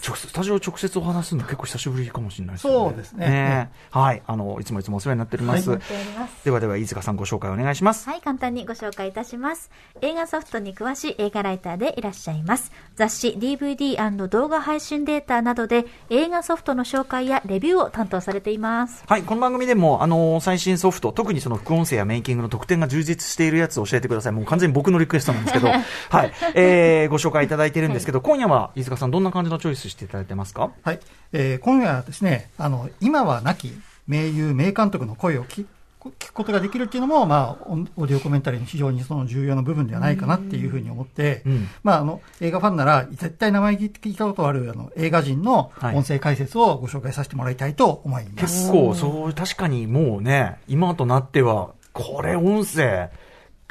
[0.00, 2.72] スタジオ直接お話するの結構久しぶりかもしれないですね。
[2.74, 4.22] そうですねねはい。
[4.26, 5.70] あの、いつもいつもお世話になっております。
[5.70, 8.08] やっておりますではでは、飯塚さんご紹介お願いします。
[8.08, 9.70] はい、簡単にご紹介いたします。
[10.02, 12.72] 映画ソフトに詳しい映画ライターでいらっしゃいます。
[12.94, 19.02] 雑誌 DVD& 動画配信データなどで映画ソフトの紹介やレビューを担当されています。
[19.06, 24.32] はい、この番組でも、あの最新ソフト、特にその副音声やメイキングの特典が充実しているやつを教えてください。
[24.32, 25.68] もう完全に僕のリクエストなんですけど、
[26.10, 30.70] はい、えー、ご紹介いただいてるんですけど、今夜は飯塚さん、どんな感じのチョイスしていただいてますか？
[30.82, 31.00] はい。
[31.32, 33.72] えー今夜はですね、あの、今は亡き
[34.06, 35.64] 名優、名監督の声を聞
[36.20, 41.68] 聞くことができるっていうのも、まあ、オーディオコメンタリーの非常にその重要な部分ではないかなっていうふうに思って、うん。
[41.82, 45.96] まあ、あの、映画ファンなら、絶対名前聞いたことある、あの、映画人のはい。
[45.96, 48.68] 音声解説をご紹介させてもらいたいと思います。
[48.68, 53.08] 結構、そう、確かにもうね、今となっては、これ音声、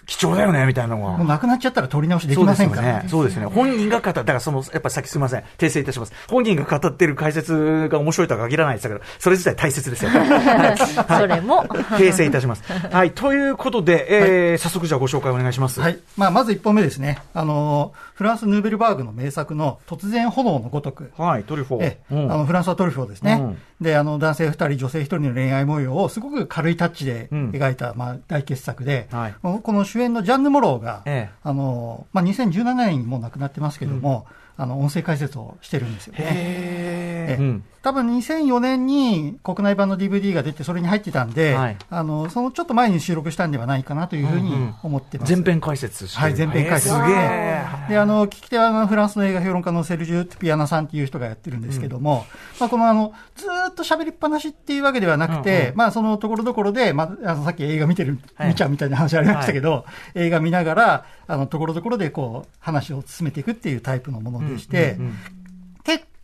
[0.06, 1.18] 貴重だよね、みたいなのが。
[1.18, 3.04] もうなくなっちゃったら取り直しできませんから。
[3.04, 3.10] ね。
[3.10, 3.46] そうですね。
[3.46, 5.44] 本人が語った、だからその、やっぱり先すみません。
[5.58, 6.14] 訂正いたします。
[6.30, 10.12] 本人が語ってる解説が面白いとは限らないですけど、それ自体大切ですよ。
[10.14, 10.78] はい
[11.20, 11.64] それも。
[11.64, 12.64] 訂正いたします。
[12.92, 13.12] はい。
[13.12, 15.80] ということで、えー早速じゃあご紹介お願いします。
[15.82, 16.00] はい。
[16.18, 17.20] まあ、まず一本目ですね。
[17.34, 21.12] あの、フランス・ヌーベルバーグの名作の突然炎のごとく。
[21.18, 21.44] はい。
[21.44, 21.84] トリュフォー。
[21.84, 34.26] ええうんあのフランスはトリュフォーですね、うんであの男性2人、女性1人の恋愛模様をすごく軽いタッチでうん描いた、まあ、大傑作で、はいこの主演のジャンヌ・モローが、ええあのまあ、2017年にもう亡くなってますけども、
[34.58, 36.20] あの音声解説をしてるんですよね。
[36.22, 37.64] へええーうん。
[37.86, 41.78] 多分2004年に国内版の DVD が出て、それに入ってたんで、はい。
[41.92, 45.30] あのそのちょっと前に収録したんではないかなというふうに思ってます。
[45.30, 46.24] 全編解説してる。
[46.24, 46.96] はい全編解説。
[46.96, 47.46] えーすげえ。
[47.90, 52.26] で、あの、聞き手はあのフランスの映画評論家のセルジュ・トゥピアナさんっていう人がやってるんですけども、
[52.60, 55.76] まあ、このあの、ずーっと喋りっぱなしっていうわけではなくて、うんうん。
[55.76, 58.48] まあ、そのところどころで、まあ、あの、さっき映画見てる、はい。
[58.50, 65.35] 見ちゃうみたいな話ありましたけど、映画見ながら、あの、ところどころでこう、話を進めていくっていうタイプのものでして、うんうん結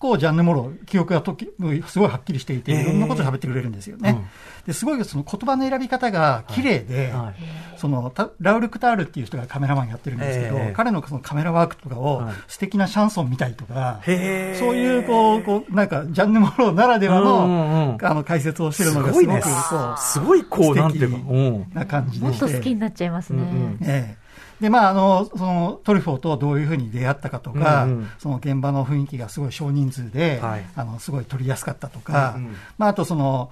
[0.02, 1.48] 構ジャンヌ・モロー、記憶がとき
[1.88, 4.10] すごいはっきりしていて、いろんなこと喋ってくれるんですよね。
[4.10, 4.26] うん。
[4.66, 7.36] ですごいその言葉の選び方が綺麗で、はい。
[7.78, 12.34] そのたラウル・クタールっていう人がカメラマンやってるんですけど、ええ彼のそのカメラワークとかをはい。
[12.48, 18.06] 素敵なシャンソンみたいとか、そういうこうこうなんかジャンヌ・モローならではうんの,、うんうん。
[18.06, 21.72] あの解説をしてるのがすごいねすごくこうすごいこう、なんていうか、素うん。
[21.74, 22.52] な感じもっでして。
[22.52, 23.44] と好きになっちゃいますね。
[23.82, 24.21] ええ
[24.62, 33.52] で、まあ、あの、そのトリュフォーとどういうふうに出会ったかとか、うんうんその現場の雰囲気がすごい少人数で、はいあの、すごい撮りやすかったとか、うんうんまあ、あとその、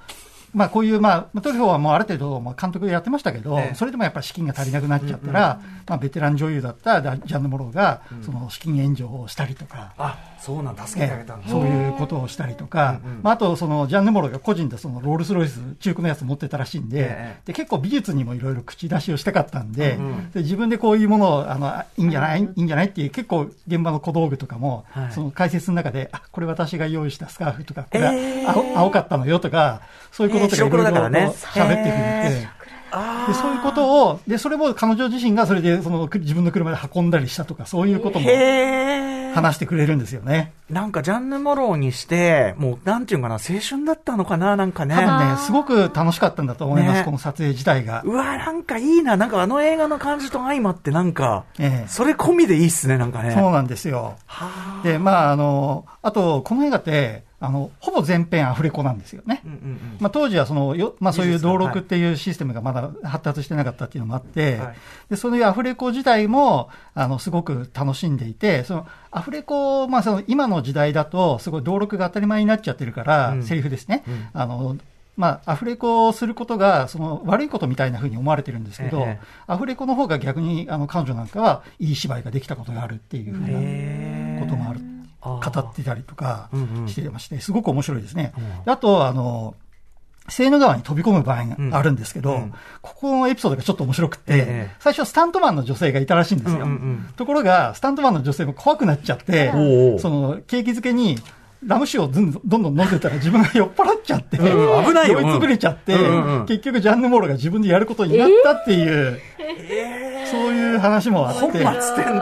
[0.54, 9.94] まあ、こういう、まあ、トリュフォーはもうある程度、まあ、監督でやってましたけど、ええそれでもやっぱり資金が足りなくなっちゃったら、まあ、ベテラン女優だったジャンヌ・モローが、その資金援助をしたりとか。
[9.98, 13.20] あそうなん助けてあげたんだ、そういうことをしたりとか、うんうん。
[13.24, 17.42] まあ、あとそのジャンヌ・モローが個人でそのロールス・ロイス中古のやつ持ってたらしいんで,、ええ。
[17.48, 20.32] で結構美術にもいろいろ口出しをしたかったんで,、うんうん。
[20.32, 22.64] で自分でこういうものをあのあいいんじゃない、いい。
[22.64, 25.12] んじゃないっていう結構現場の小道具とかも、はい。
[25.12, 28.42] その解説の中であこれ私が用意したスカーフとかこれはえ。
[28.42, 31.90] え青,、青かったのよとかそういうこととかいろいろ喋ってくれて。
[31.92, 32.60] え
[32.92, 38.26] でそういうことを、で、それも彼女自身がそれで、その、く自分の車で運んだりしたとか、そういうことも
[39.34, 40.54] 話してくれるんですよね。
[40.70, 44.96] なんかジャンヌ・モローにしてもうなんていうのかな青春だったのかななんかね。
[44.96, 47.06] 多分ね、すごく楽しかったんだと思います、ね。
[47.06, 48.02] この撮影自体が。
[48.06, 49.18] うわなんかいいな。
[49.18, 51.88] なんかあの映画の感じと相まってなんか、ええ。
[51.88, 53.32] それ込みでいいっすねなんかね。
[53.32, 54.16] そうなんですよ。
[54.84, 59.42] で、まあ、あの、あと、この映画って、あの、ほぼ全編アフレコなんですよね。
[59.46, 59.80] うんうんうん。
[60.02, 64.76] まあ、当時はそのよ、まあ、そういう登録っていうシステムがまだ発達してなかったっていうのもあって、はい。
[65.10, 73.44] でそういうアフレコ自体もあのすごく楽しんでいて、そのアフレコ、まあ、その今の時代だと、すごい登録が当たり前になっちゃってるから、うん。
[73.44, 74.28] セリフですね、うん。
[74.34, 74.78] あの
[75.18, 79.26] まあ、アフレコをすることがその悪いことみたいなふうに思われてるんですけど、ええ。
[79.48, 84.80] アフレコの方が逆にあの彼女なんかはいい芝居ができたことがあるっていうふうなこともある。
[85.22, 85.62] あー。
[85.62, 86.50] 語ってたりとか
[86.88, 88.32] してまして、すごく面白いですね。
[88.38, 88.64] うん。
[88.64, 89.56] であと、あの、
[90.30, 92.38] セーヌ川に飛び込む場合があるんですけど、うん。
[92.38, 94.76] うんここのエピソードがちょっと面白くて、ええ。
[94.80, 96.58] 最初スタントマンの女性がいたらしいんですよ。
[96.58, 96.72] うんうんう
[97.10, 97.14] ん。
[97.16, 99.52] ところが、スタントマンの女性も怖くなっちゃって、
[100.00, 101.18] その、景気づけに、
[101.66, 104.46] ラム酒をずんどんどん飲んでたら自分が酔っ払っちゃって、うん
[104.86, 105.20] 危ないよ。
[105.20, 106.46] 酔いつぶれちゃって、うんうんうん。
[106.46, 109.20] 結局ジャンヌ・モーロが自分でやることになったっていう、
[110.32, 111.74] そういう話もあって、本末転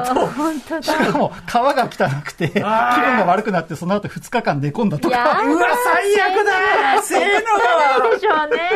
[0.06, 0.26] 倒。
[0.28, 6.52] 本当しかも、皮が汚くて、気分が悪くなって、その後2日間寝込んだとやか、うわ最悪だ。
[7.04, 7.26] せーの
[8.00, 8.72] 川でしょうね。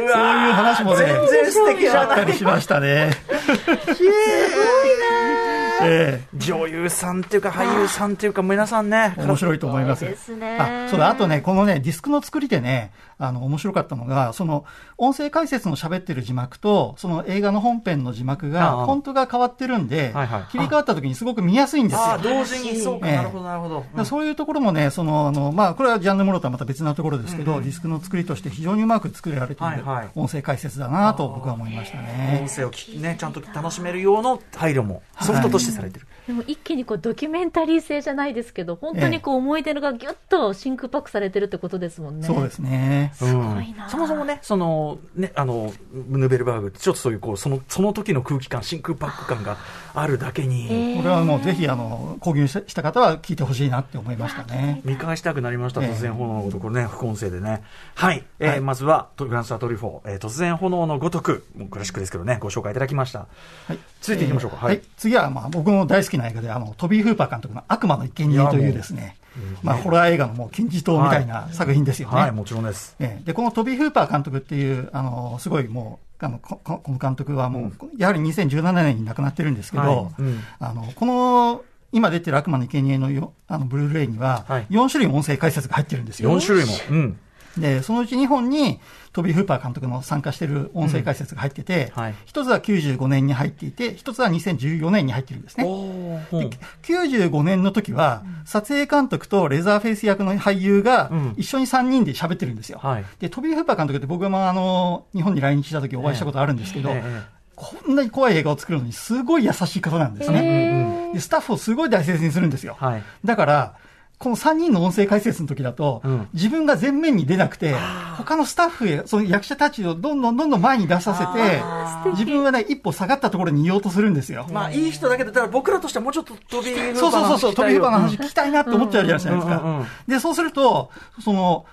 [0.00, 2.02] うわそういう話もね、全然素敵じゃない。
[2.02, 3.12] あったりしましたね。
[5.82, 9.14] え女優さんっていうか俳優さんっていうか皆さんね。
[9.18, 10.00] え面白いと思います。
[10.00, 10.58] そうですね。
[10.58, 14.64] あ、そうだ、あとね、このね、ディスクの作りでね、あの、面白かったのが、その、
[14.96, 22.00] 音声解説の喋ってる字幕と、その映画の本編の字幕が、フォントが変わってるんではいはい、切り替わった時にすごく見やすいんですよ。
[22.00, 22.80] ああ同時に。
[22.80, 24.04] そうかええなるほどなるほど。
[24.04, 30.08] そういうところもね、その、あの、まあ、これはジャンヌ・モロとはまた別なところですけど、ディスクの作りとして非常にうまく作られているはいはい。
[30.14, 32.40] 音声解説だなと僕は思いましたね。
[32.42, 32.48] 音。
[32.48, 42.26] 声を聞きねちゃんと楽しめる用の配慮もソフトとしてされてるでも一気にこうドキュメンタリー性じゃないですけど、本当にこう思い出のがぎゅっと真空パックされてるってことですもんね。
[42.26, 43.12] そうですね。
[43.14, 43.30] すご
[43.62, 43.88] いな。
[43.88, 45.72] そもそもね、その、ね、あの、
[46.10, 49.56] ヌベルバーグってちょっとそういう、こう、その、その時の空気感、真空パック感が
[49.94, 54.82] あるだけに、えーこれはもうぜひ、あの、購入した方は聞いてほしいなって思いましたね。
[54.84, 57.62] 見返したくなりました、ええ突然炎のごとく、これね、副音声でね。
[57.94, 58.22] はい。
[58.38, 63.20] えーはいまずは、とフランソワ・トリュフォー、えー突然炎のごとく、もうクラシックですけどね、ご紹介いただきました。
[63.68, 63.78] はい。
[64.02, 64.58] 続いていきましょうか。
[64.58, 64.82] えーはい。
[64.98, 69.16] 次は、まあ、僕の大好きな映画で、あの、トビー・フーパー監督の悪魔のいけにえというですね、
[69.62, 72.14] まあ、ホラー映画のもう金字塔みたいな作品ですよね。
[72.14, 72.96] はい、もちろんです。
[72.98, 86.36] ええで、このトビー・フーパー監督っていう、あの、すごいもう、あの、こここの監督はもう、やはり2017年に亡くなってるんですけど、はいうんあの、この、今出てる悪魔のいけにえのよあのブルーレイにははい、4種類音声解説が入ってるんですよ。
[86.36, 86.72] 4種類も。
[86.90, 87.18] うん。
[87.60, 88.80] で、そのうち2本に、
[89.12, 95.64] トビー・フーパー監督の参加している音声解説が入ってて、うんはい一つは95年に入っていて、一つは2014年に入ってるんですね。
[95.64, 102.78] おーで95年の時は、撮影監督とレザーフェイス役の俳優がうん一緒に3人で喋ってるんですよ。
[102.82, 107.02] はいで、トビー・フーパー監督って僕もあの、日本に来日した時お会いしたことあるんですけど、えええ
[107.34, 111.10] えこんなに怖い映画を作るのにすごい優しい方なんですね。
[111.12, 112.76] で、スタッフをすごい大切にするんですよ。
[112.78, 113.74] はいだから、
[114.18, 116.28] この3人の音声解説の時だと、うん。
[116.34, 117.74] 自分が前面に出なくて、
[118.16, 124.46] 他のスタッフへ、その役者たちをどんどんどんどん前に出させて、自分はね、一歩下がったところにいようとするんですよ。
[124.52, 129.86] まあ、いい人だけど、だから僕らとしてはもうちょっと飛びそうそうそうそう、飛び飛の話聞きたいなって思っちゃうじゃないですか。
[130.08, 130.90] で、そうすると、
[131.22, 131.64] その、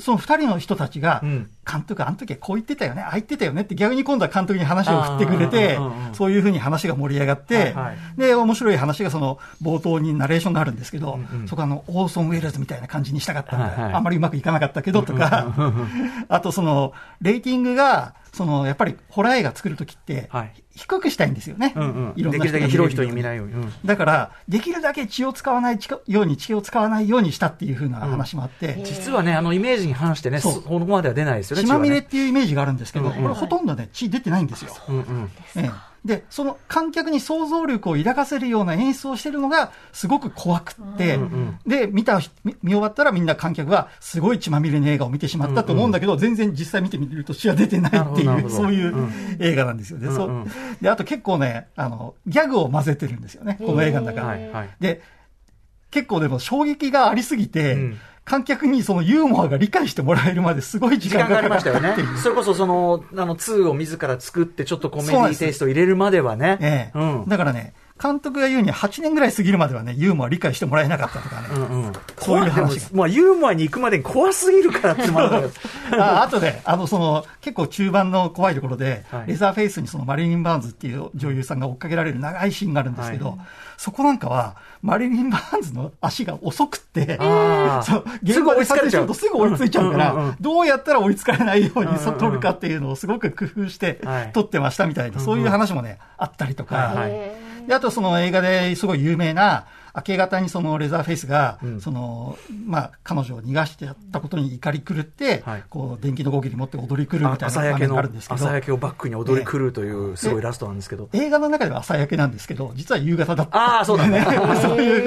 [0.00, 1.50] その二人の人たちが、うん。
[1.66, 5.78] 監督、あの時はこう言ってたよね、ああ言ってたよねって逆に今度は監督に話を振ってくれて
[6.12, 7.74] そういうふうに話が盛り上がって、
[8.18, 13.92] で、面白い話がその冒頭にナレーションがあるんですけど、そこはあの、オーソン・ウェルズみたいな感じにしたかったんだ、はいはい。
[13.94, 15.54] あんまりうまくいかなかったけどとか、
[16.28, 21.72] あとその、レーティングが、その、やっぱりホラー映画作るときってはい、低くしたいんですよね。
[21.76, 22.12] うんうん。
[22.16, 23.52] いろんなできるだけが広い人に見ないように。
[23.54, 31.62] うんだから、できるだけ血を使わないように、血を使わないようにしたっていうふうな話もあって、実はね、あのイメージに反してね、そここまでは出ないですよね。
[31.64, 34.74] 血まみれっ血ていうイメージがあるんですけど、うんうんこれほとんどね、血出てないんですよ。
[34.88, 35.30] うんうん。
[35.56, 41.18] ええで、その観客に想像力を抱かせるような演出をしてるのが、すごく怖くって、
[41.66, 48.94] で、見た、見見終わったらみんな観客は、すごい血まみれの映画を見てしまったと思うんだけど、全然実際見てみると血は出てないっていう、 そういう
[49.38, 50.08] 映画なんですよね。
[50.08, 50.42] そううん。
[50.42, 50.44] う。
[50.44, 50.48] ん
[50.82, 54.26] で、あと結構ね、あの、ギャグを混ぜてるんですよね、この映画の中。
[54.26, 54.68] はいはい。
[54.80, 55.00] で、
[55.90, 61.94] 結構でも衝撃がありすぎて、うん観客にそのユーモアが理解してもらえるまですごい時時間がかかりましたよね。
[62.22, 66.58] それこそその、あの、2を自ら作って、ちょっとコメディテイストを入れるまではね。
[66.60, 67.28] ええうん。
[67.28, 71.48] だからね、監督が言うには8年ぐらい過ぎるまではね、ユーモア理解してもらえなかったとかね。
[71.54, 71.92] うんうん。
[72.18, 75.42] そういう話まあ、ユーモアに行くまでに怖すぎるからってのもあ
[75.92, 83.36] ああとで、あの、その、結構中盤の怖いところで、はいレザーフェイスにそのマリリン・バーンズっていう女優さんが追っかけられる長いシーンがあるんですけど、は
[83.84, 94.32] そこなんかは、マリリン・バーンズの足が遅くって、そう、現場で撮影するとすぐ追いついちゃうから、どうやったら追いつかれないように撮るかっていうのをすごく工夫してはい。
[94.32, 96.94] 撮ってましたみたいな、そういう話もね、あったりとか、
[97.68, 101.80] で、あとその映画ですごい有名な、明け方にそのレザーフェイスが、うん。
[101.80, 105.64] その、まあ、彼女を逃がしてやったことに怒り狂って、はい。
[105.70, 108.44] こう、電気のゴキリ持って踊り狂うみあたいな場面が朝焼けのあるんですけど。
[108.44, 111.08] 朝、焼けをバックに踊り狂うというすごいラストなんですけど。
[111.12, 113.56] 映画の中では朝焼けなんですけど、実は夕方だった。
[113.56, 114.20] ああ、そうだね。
[114.60, 115.06] そうい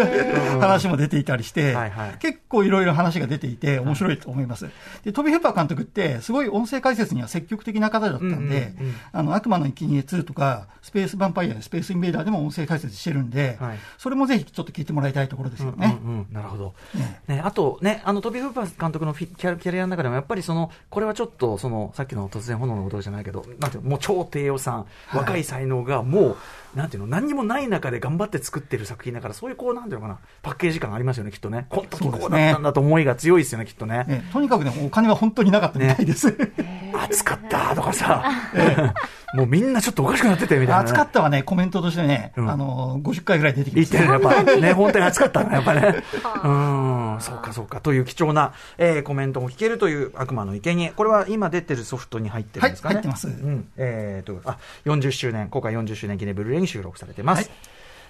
[0.58, 2.18] う話も出ていたりして、はいはい。
[2.20, 4.68] 結構いろいろ話が出ていて、面白いと思います。
[5.04, 8.96] で、トビー・ヘッパー監督って、すごい音声解説には積極的な方だったんで、うんうんうん。
[9.12, 13.78] あの、悪魔の生贄2とか、スペース・ヴァンパイアやスペース・インベーダーでも音声解説してるんで、はい。
[13.98, 16.00] それもぜひちょっと聞いてもらいたいところですよね。
[16.04, 16.74] うんうんうんなるほど。
[16.94, 26.38] ねね、あとね、あの、トビー・フーパー監督のフィキャキャリアの中でも、やっぱりその、これはちょっと、その、さっきの突然炎のことじゃないけど、なんていうの、もう超低予算、はい若い才能が、もう、
[26.76, 31.68] なんていうの、何にもない中で頑張って作ってる作品だから、そういうこう、なんていうのかな、パッケージ感ありますよね、きっとね。
[31.70, 34.06] この時こうだったんだと思いが強いですよね、きっとね。
[34.08, 36.36] ねとにかくね、お金は本当になかったみたいです。
[36.94, 38.32] 暑かったとかさ、
[39.34, 40.90] もうみんなちょっとおかしくなってて、みたいな、ね。
[40.90, 42.50] 暑かったはね、コメントとしてね、うん。
[42.50, 44.56] あの、50回ぐらい出てきま言っしてたるね、やっぱ。
[44.56, 46.04] ね、本当に暑かったね、やっぱね。
[46.44, 52.96] うん、そうかそうか、という貴重な、えーコメントも聞けるという悪魔の生贄これは今出てるソフトに入ってるんですかね。
[52.96, 53.28] はい入ってます。
[53.28, 57.40] うん、えーと、あ、40周年、今回40周年記念ブルーレイに収録されてます。
[57.40, 57.50] はい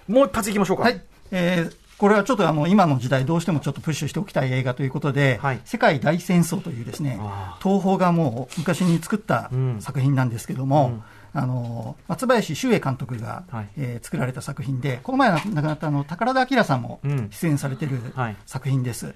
[0.08, 0.84] もう一発いきましょうか。
[0.84, 1.02] はい。
[1.32, 11.02] えーこれはちょっとあの、今の時代どうしてもちょっとプッシュしておきたい映画ということで、はい世界大戦争というですねあ、東宝がもう昔に作ったうん作品なんですけども、
[11.34, 19.16] あの、松林修英監督が、はいえー作られた作品で、この前亡くなったあの、宝田明さんもうん出演されてるはい作品です。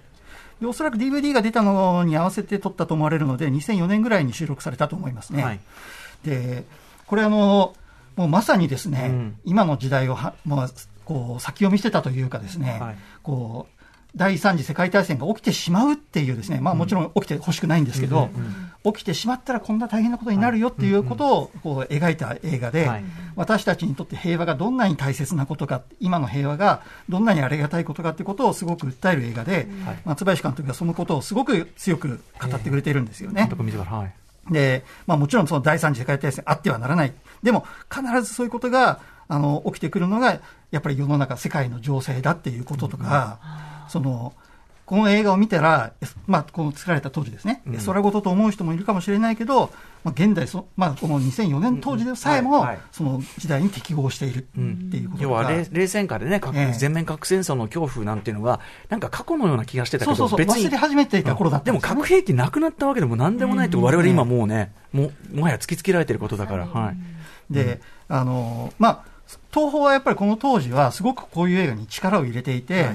[0.59, 5.43] でおそらく DVD が出たのに合わせて撮ったと思われるので、2004年ぐらいに収録されたと思いますね。
[5.43, 5.59] はい
[6.25, 6.65] で、
[7.05, 7.75] これあの、
[8.21, 9.35] もうまさにですね、うん。
[9.45, 10.69] 今の時代をは、もう、
[11.05, 12.95] こう、先読みしてたというかですね、はい。
[13.23, 13.81] こう、
[14.15, 18.29] 第三次世界大戦が起きてしまうっていうですね、まあもちろん起きてほしくないんですけど、
[18.83, 23.03] 起きてしまったらこんな大変なことになるよっていうことをこう描いた映画で、はい。
[23.35, 29.67] 私たちにとって平和がどんなに大切なことか、今の平和がどんなにありがたいことかってことをすごく訴える映画で、
[30.03, 33.43] 松林監督がそのことをすごく強く語ってくれているんですよね。
[33.43, 34.13] 監督自ら、はい。
[34.51, 37.13] で、まあもちろんその第三次世界大戦あってはならない。
[37.41, 40.39] でも必ずそういうことが、あの、起きてくるのが、
[40.71, 43.39] やっぱり世の中、世界の情勢だっていうこととか、
[43.87, 44.33] その、
[44.91, 47.77] この映画を見たら、えまあ、この作られた当時ですね、うん。
[47.77, 49.71] 空事と思う人もいるかもしれないけど、
[50.03, 56.41] まあ、現代そ、まあ、この2004年当時でさえもその時代に適合しているっていうこと要とか、は冷冷戦下でね、
[56.77, 61.79] 全面核戦争の恐怖なんていうのが、なんか過去のような気がしてたけど、そうそうそう、別に忘れ始めていた頃だったでね。
[61.81, 67.53] 核兵器なくなったわけでもなんでもないって、我々今もうね、もうもはや突きつけられてることだから、はい。
[67.53, 69.10] で、あの、まあ、
[69.51, 72.89] 東宝はやっぱりこの当時はすごくこういう映画に力を入れていて、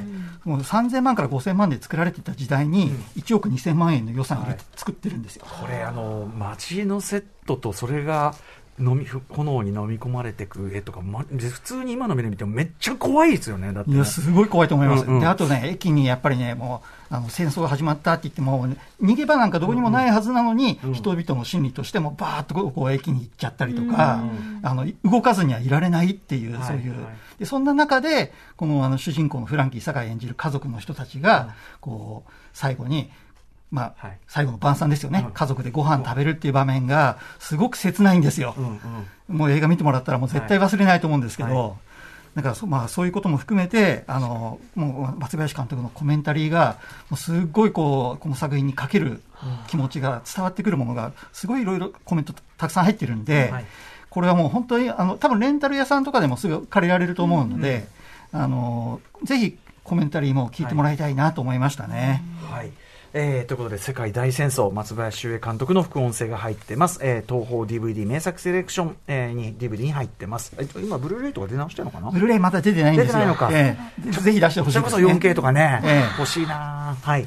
[0.44, 5.44] もう3000万から5000万で作られていた時代に1億2000万円の予算を入れて作ってるんですよ。
[5.48, 8.34] これ、あの、街のセットと、それが、
[8.78, 13.96] 飲み、炎に飲み込まれていく絵とか、ま、普通に今の目で見てもめっちゃ怖いですよね、だって、ね。
[13.96, 15.04] いや、すごい怖いと思います。
[15.06, 18.66] うんうんで、あとね、駅にやっぱりね、もう、あの、戦争が始まったって言っても、
[19.00, 24.24] 逃げ場なんかどこにもないはずなのに、うん人々の心理としても、バーっとこう駅に行っちゃったりとか、
[24.62, 27.14] あの、動かずにはいられないっていう、はいそういう、はい。
[27.38, 33.10] で、そんな中で、このあの主人公のフランキー堺演じる家族の人たちが、こう、最後に、
[33.70, 34.18] まあ、はい。
[34.28, 35.32] 最後の晩餐ですよね、うん。
[35.32, 38.54] 家族でご飯食べるっていう場面が、すごく切ないんですよ。
[38.56, 38.80] うん
[39.28, 39.36] うん。
[39.36, 41.85] もう映画見てもらったらもう絶対忘れないと思うんですけど、はい
[42.36, 49.22] だからそ,、まあ、そういうことも含めて、あのもう松林監督のコメンタリーが、もうすっごいこうこの作品にかける
[49.68, 53.64] 気持ちが伝わってくるものが、すごいいろいろコメントたくさん入ってるんで、はい
[54.08, 57.86] これはもう本当に、あの多分レンタル屋さんとかでもすぐ借りられると思うので、
[58.32, 62.22] あのぜひコメンタリーも聞いてもらいたいなと思いましたね。
[62.50, 62.70] はい。
[63.18, 66.98] えーということで、世界大戦争、松林修英監督の副音声が入ってます。
[67.02, 70.52] えー東宝 DVD 名作セレクション、えーに DVD に入ってます。
[70.58, 72.10] え今、ブルーレイとか出直してるのかな？
[72.10, 73.12] ブルーレイまだ出てないんですよ。
[73.12, 73.76] 出てないのかえ
[74.06, 75.14] えぜひ出してほしいそれこそです、ね。
[75.14, 77.26] 4K とかね、ええ欲しいなはい。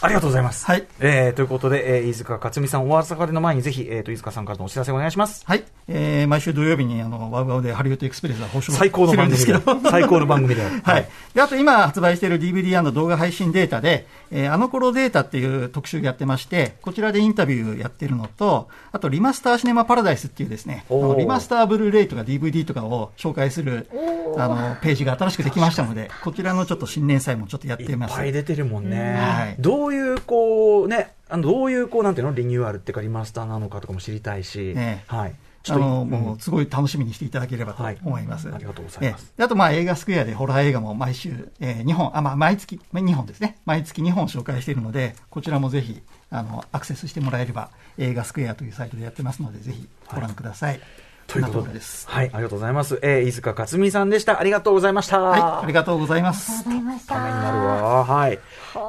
[0.00, 0.66] ありがとうございます。
[0.66, 5.44] はいえーということで、えー飯塚克美さん、お別れの前にぜひ、えーと、飯塚さんからのお知らせお願いします。
[5.46, 5.64] はい。
[5.88, 9.54] えー毎週土曜日に、あの、ワウワウでハリウッドエクスプレスが放送最高の番組で。
[9.90, 11.08] 最高の番組である はい。
[11.32, 20.84] で、あと今発売している DVD& 動画配信データで、えーあの頃データっていう特集やってまして、こちらでインタビューやってるのと、あとリマスターシネマパラダイスっていうですね、
[21.16, 23.88] リマスターブルーレイとか DVD とかを紹介する、
[24.36, 28.16] あの、ページが新しくできましたので、こちらのちょっと新年祭もちょっとやっていっいます。
[28.16, 29.16] ぱい出てるもんね。
[29.18, 32.34] はいどういう、こう、ね、あの、どういう、こう、なんていうの？
[32.34, 35.34] リニューアルっていうか、リマスターなのかとかも知りたいし、ねはい。
[35.62, 38.52] ちょっと、あの、うんもう、すごい楽しみにしていただければとはい思います。
[38.52, 43.56] ありがとうございますあと、まあ、映画スクエアでホラー映画も毎週、えー、2本、あ、まあ、毎月、2本ですね。
[43.64, 50.80] 毎月2本紹介しているので、こちらもぜひ、あの、アクセスしてもらえれば、映画スクエアというサイトでやってますので、ぜひご覧ください。
[51.26, 52.08] ということでです。
[52.08, 52.98] はい、ありがとうございます。
[53.02, 54.38] えー、飯塚克美さんでした。
[54.38, 55.20] ありがとうございました。
[55.20, 56.64] はい、ありがとうございます。
[56.64, 56.70] た。
[56.70, 58.04] ためになるわ。
[58.04, 58.38] はい。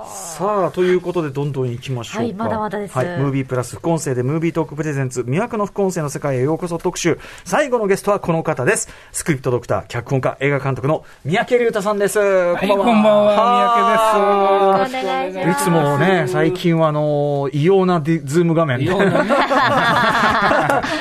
[0.06, 2.20] さあ、ということで、どんどん行きましょうか。
[2.20, 3.08] はいまだまだですはい。
[3.20, 7.20] ムービープラス副音声でムービートークプレゼンツ、魅惑の副音声の世界へようこそ特集。
[7.44, 8.90] 最後のゲストはこの方です。
[9.12, 12.20] スクリプトドクター、脚本家、映画監督の三宅隆太さんです。
[12.20, 12.86] こんばんは。
[12.86, 13.36] こんばんは
[14.76, 18.86] は三宅ですお願いしますいつもね、最近はあの、異様なディズーム画面で、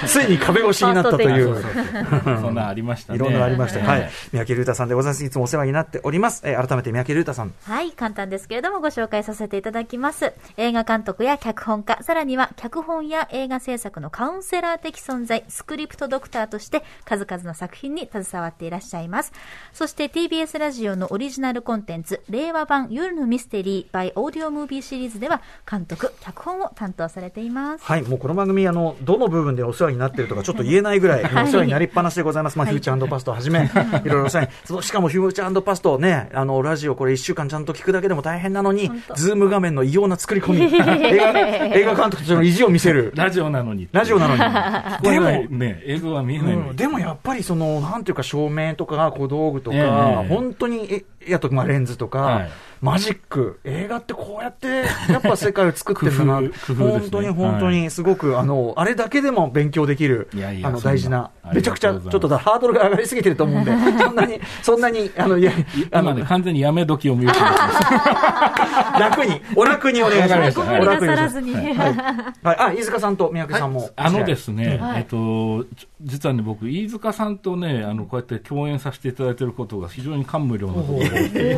[0.07, 1.63] ついに壁越しになったという。
[2.41, 3.17] そんなんありましたね。
[3.17, 3.81] いろんなのありました。
[3.81, 4.11] はいえ。
[4.33, 5.25] 三宅隆太さんでございます。
[5.25, 6.43] いつもお世話になっております。
[6.45, 7.53] えー改めて三宅隆太さん。
[7.65, 10.33] はい、簡単ですけれどもご紹介させていただきます。
[10.57, 19.33] 映画監督や脚本家、さらには脚本や映画制作のカウンセラー的存在、スクリプトドクターとして数々の作品に携わっていらっしゃいます。
[19.73, 27.85] そして TBS ラジオのオリジナルコンテンツ、令和版夜のミステリー by オーディオムービーシリーズでは監督、脚本を担当されています。
[27.85, 32.59] はい、もうこの番組、あの、どの部分でお世話になってるとか、ちょっと言えないぐらい、お世話になりっぱなしでございます。
[32.59, 34.09] まあ、はいフューチャーパストをはじめ、い。
[34.09, 43.13] ろいろお世話に、そのしかもフューチャーパストね、あの、ラジオこれ一週間ちゃんと聞くだけでも大変なのにズーム画面の異様な作り込み、映画、映画監督としての意地を見せる。
[43.15, 43.89] ラジオなのに。
[43.93, 44.41] ラジオなのに。
[44.41, 45.49] 聞こえない。
[45.49, 49.81] ね、映像は見えないでもやっぱりその、なんていうか、照明とか小道具とか、え
[50.25, 50.29] え。
[50.29, 52.51] 本当に、えいやと、まあ、レンズとか、はい
[52.81, 56.51] マジック、映画ってこうやって、やっぱ世界を作ってるんだな、 ね。
[56.77, 65.53] 本当に本当にすごく、あの、あれだけでも勉強できる、いやいやあの、大事なめちゃくちゃ、ちょっとだハードルが上がりすぎてると思うんで、 そんなに、そんなに、あの、いや、
[65.91, 69.01] あの今ね、、完全にやめ時を見ようと思ってます。
[69.01, 70.61] 楽に、お楽にお願いします。
[70.61, 71.53] お楽に。
[71.53, 71.79] お願い。
[71.79, 73.91] はい、あ、飯塚さんと三宅さんも。
[73.97, 74.99] あのですね、はい。
[74.99, 81.57] えっと、ち実はね、僕、飯塚さんとね、あの、こうやって共演させていただいていることが非常に感無量なことで、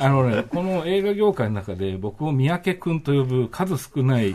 [0.00, 4.32] あのね、この映画業界の中で僕を三宅君と呼ぶ数少ない、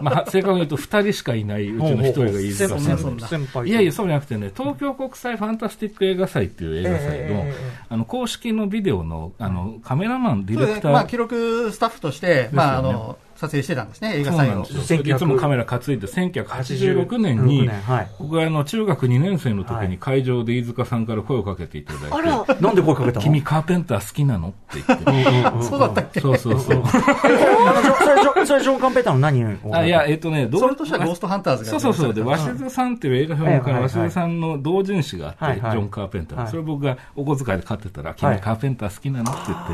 [0.00, 3.28] まあ、正確に言うと二人しかいないうちの一人が飯塚さん先で輩。
[3.28, 3.68] 先輩。
[3.68, 7.54] いやいや、そうじゃなくてね、東京国際ファンタスティック映画祭っていう映画祭の、え
[7.88, 14.52] あの、公式のビデオの、あの、カメラマン、ディレクター、まあ、記録スタッフとして、まあ、あの、撮影してたんですね、映そ画祭を。
[14.52, 14.98] うなんですよ。
[15.00, 18.10] 1900いつもカメラ担いで、1986年に、86年はい。
[18.18, 23.22] 僕があの中学2年生の時はいに会場で飯塚さんから声をかけていただいて、あら、なんで声かけたの？
[23.22, 24.48] 君カーペンター好きなの？
[24.48, 26.20] って言って、そうだったっけ？
[26.20, 26.82] そうそうそう。
[28.46, 29.48] それ、ジョン・カンペーターの何を？
[29.72, 32.14] あいや、えっとね、どうそれとしてはゴーストハンターズがそうそうそう。
[32.14, 33.90] で、鷲津さんっていう映画評論家のはいはいはい。
[33.90, 36.38] 鷲津さんの同人誌があって、はいはいジョン・カーペンター。
[36.40, 38.18] はいそれを僕がお小遣いで買ってたら、はい。
[38.18, 39.30] 君カーペンター好きなの？
[39.30, 39.72] って言って、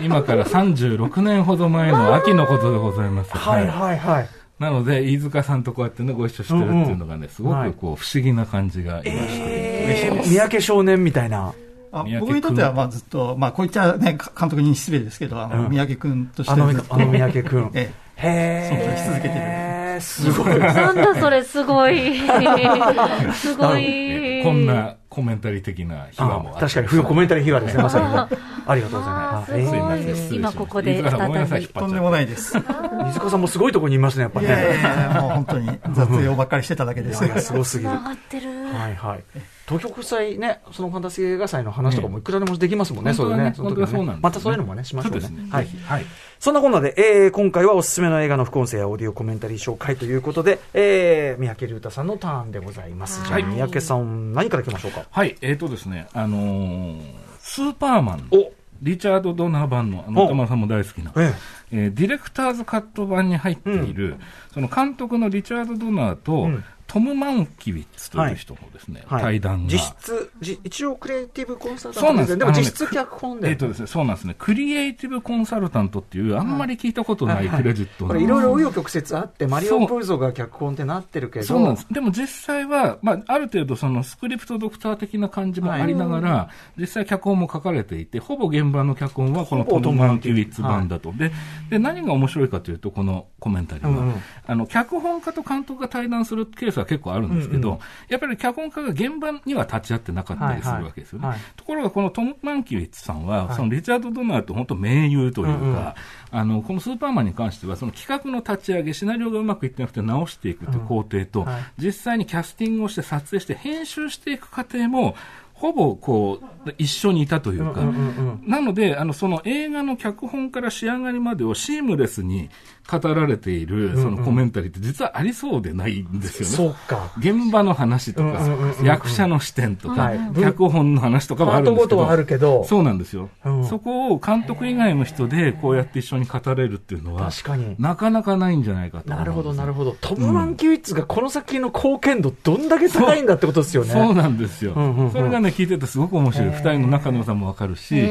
[0.00, 3.36] 今から36年ほど前の秋のことでございます。
[3.36, 4.28] はいはいはい。
[4.58, 9.16] なので、飯塚さんとこうやってね、ご一緒してるっていうのがね、すごはいくこう、不思議な感じがいまして。
[9.38, 11.52] えー、三宅少年みたいな。
[11.92, 17.70] あ三宅君僕にとっては、まあ、ずっと、まあ、こういっちゃね、か監督に失礼ですけど、あの、うん三宅君としてあの、ずっとあの三宅くん。
[17.74, 20.00] えへ存在し続けてるえ。
[20.00, 20.58] すごい。
[20.58, 22.18] なんだそれ、すごい。
[23.34, 24.42] すごい。
[24.42, 28.38] こんなコメンタリー的な秘話もあって確かに、冬コメンタリー秘話ですね、まさにね。
[28.68, 29.52] ありがとうございあます。
[29.52, 32.58] ーすごいすいません失礼しました今ここで飯塚さんごめんなさい再びとんでもないです。
[32.58, 34.82] い飯塚さんもすごいところにいますね、やっぱやいやいね。
[35.14, 37.40] や、もう本当に雑用ばっかりしてただけです。
[37.40, 37.90] すごすぎる。
[37.90, 38.46] 繋がってる。
[38.66, 39.24] はいはい。
[39.66, 43.52] 東京国際ね、そのファンタジー映画祭の話とかもいくらでもできますもんね、そういうね。
[43.54, 43.70] 本当はね。
[43.70, 43.76] の時ね。
[43.76, 44.20] 本当はそうなんですよね。
[44.22, 45.48] またそういうのもね、しましょうね。
[45.50, 45.68] はい。
[45.86, 46.06] はい。
[46.38, 53.24] そんなこんなで、えー、今回はおすすめの映画の副音声やオーディオコメンタリー紹介ということで、えー、三宅隆太さんのターンでございます。
[53.24, 55.06] じゃあ、はい三宅さん、何からいきましょうか？
[55.10, 57.00] はい、えーとですね、あのー
[57.40, 58.52] スーパーマン、お。
[58.82, 60.26] リチャード・ドナー版の、あの、お。
[60.26, 61.32] 歌丸さんも大好きな、え
[61.72, 61.76] え。
[61.88, 64.16] ーディレクターズカット版に入っている、
[64.52, 69.72] その監督のリチャード・ドナーと、うんトム・マンキウィッツという人のですね、はい対談が。
[69.72, 73.50] 実質、じ一応クリエイティブコンサルタントそうなんですでも実質脚本で。
[73.50, 74.36] えっ、とですね、そうなんですね。
[74.38, 81.46] クリエイティブコンサルタントっていう、あんまり聞いたことないクレジットなんですこれいろいろ紆余曲折あって、マリオ・プーゾが脚本ってなってるけど。
[81.46, 81.86] そうなんです。
[81.90, 91.12] でも実際は、まあ、ある程度そのスクリプトドクター的な感じもありながら、実際脚本も書かれていて、ほぼ現場の脚本はこのトム・マンキウィッツ版だと。
[91.12, 91.32] で、
[91.70, 94.14] で、何が面白いかというと、このコメンタリーは、うんうん
[94.46, 101.28] あの、脚本家と監督が対談するケースは結構あるんですけど、やっぱり脚本家が現場には立ち会ってなかったりするわけですよね。
[101.28, 103.56] はいはいところがこのトム・マンキウィッツさんは、はい。
[103.56, 105.94] そのリチャード・ドナーと本当盟友というか、うんうん。
[106.30, 111.62] あの、このスーパーマンに関しては、その企画の立ち上げ、シナリオがうまくいってなくて直していくという工程と、はい。
[111.78, 115.16] 実際にキャスティングをして撮影して編集していく過程も、
[115.54, 118.42] ほぼこう、一緒にいたというか、うんうんうん。
[118.46, 122.50] なので、あの、その映画の脚本から仕上がりまでをシームレスに
[122.90, 126.54] 語られている、そのコメンタリーって実はありそうでないんですよね。
[126.54, 127.10] そうか。
[127.18, 128.40] 現場の話とか、
[128.82, 130.20] 役者の視点とか、はい。
[130.40, 132.10] 脚本の話とかパはあるんですけど。
[132.10, 133.66] あるけど、そうなんですよ、うん。
[133.66, 137.74] そこを監督以外の人でこうやって一緒に語れるっていうのは、確かに。
[137.78, 139.96] なかなかないんじゃないかとなるほど、なるほど。
[140.00, 143.90] トム・マンキュイッツがこの作品の貢献度どんだけ高いんだってことですよね。
[143.90, 144.74] そうなんですよ、
[145.12, 148.08] それがね、聞いててすごく面白い、二人の仲の良さもわかるし、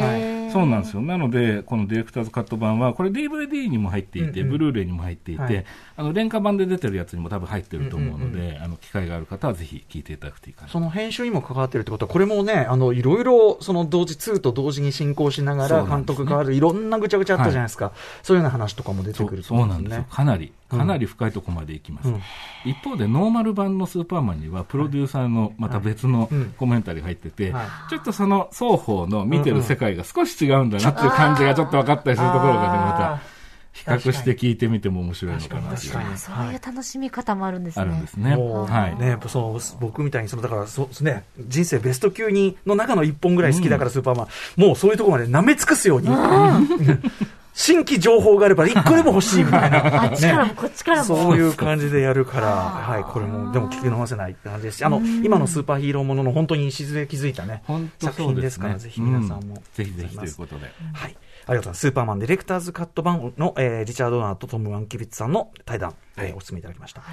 [0.55, 4.51] そうなんですよ、なので、このディレクターズカット版は、これ、DVD にも入っていて、うんうん。
[4.51, 5.65] ブルーレイにも入っていて、はい。
[5.97, 10.69] あの廉価版で出てるやつにも多分入ってると思うので、あの機会がある方はぜひ聞いていただくといいかな。
[10.69, 17.91] その編集にも関わってるってことは、これもね、あの、いろいろ、その同時、2と同時に進行しながら、監督変わる、いろんなぐちゃぐちゃあったじゃないですか。
[18.23, 20.05] そういうような話とかも出てくるとそうなんですよ。
[20.09, 22.09] かなり、かなり深いところまで行きます。
[22.09, 22.21] うん。
[22.65, 26.53] 一方で、ノーマル版のスーパーマンには、プロデューサーのまた別のうん。
[26.57, 27.89] コメンタリーが入ってて、はい。
[27.89, 33.35] ちょっとその双方の見てる世界が少し違うんだなっていう感じがちょっと分かったりするところがね、また
[33.75, 37.81] 比較して聞いてみても面白いのかなっていう確かにそういう楽しみ方もあるんですね。
[37.81, 38.35] あるんですね。
[38.37, 38.95] もうはい。
[38.97, 46.07] ね、その僕みたいにそのだからそね人生ベスト級にの中の一本ぐらい好きだから、スーパーマンもうそういうところまで舐め尽くすように、
[47.57, 51.03] 新規情報があれば一個でも欲しいみたいな、 あっちからもこっちからも。
[51.03, 58.23] そういう感じでやるから、はい、これもでも聞き逃せないって感じですしあの今のスーパーヒーローものの本当に礎気づいたね本当作。
[58.23, 60.65] 品ですすからぜひ皆さんも、うぜひぜひということで。
[60.93, 61.17] はい。
[61.47, 61.79] ありがとうございます。
[61.79, 67.03] スーパーマンディレクターズカット版の、えーリチャード・ナーとトム・ワンキビッツさんの対談、えーお勧めいただきました。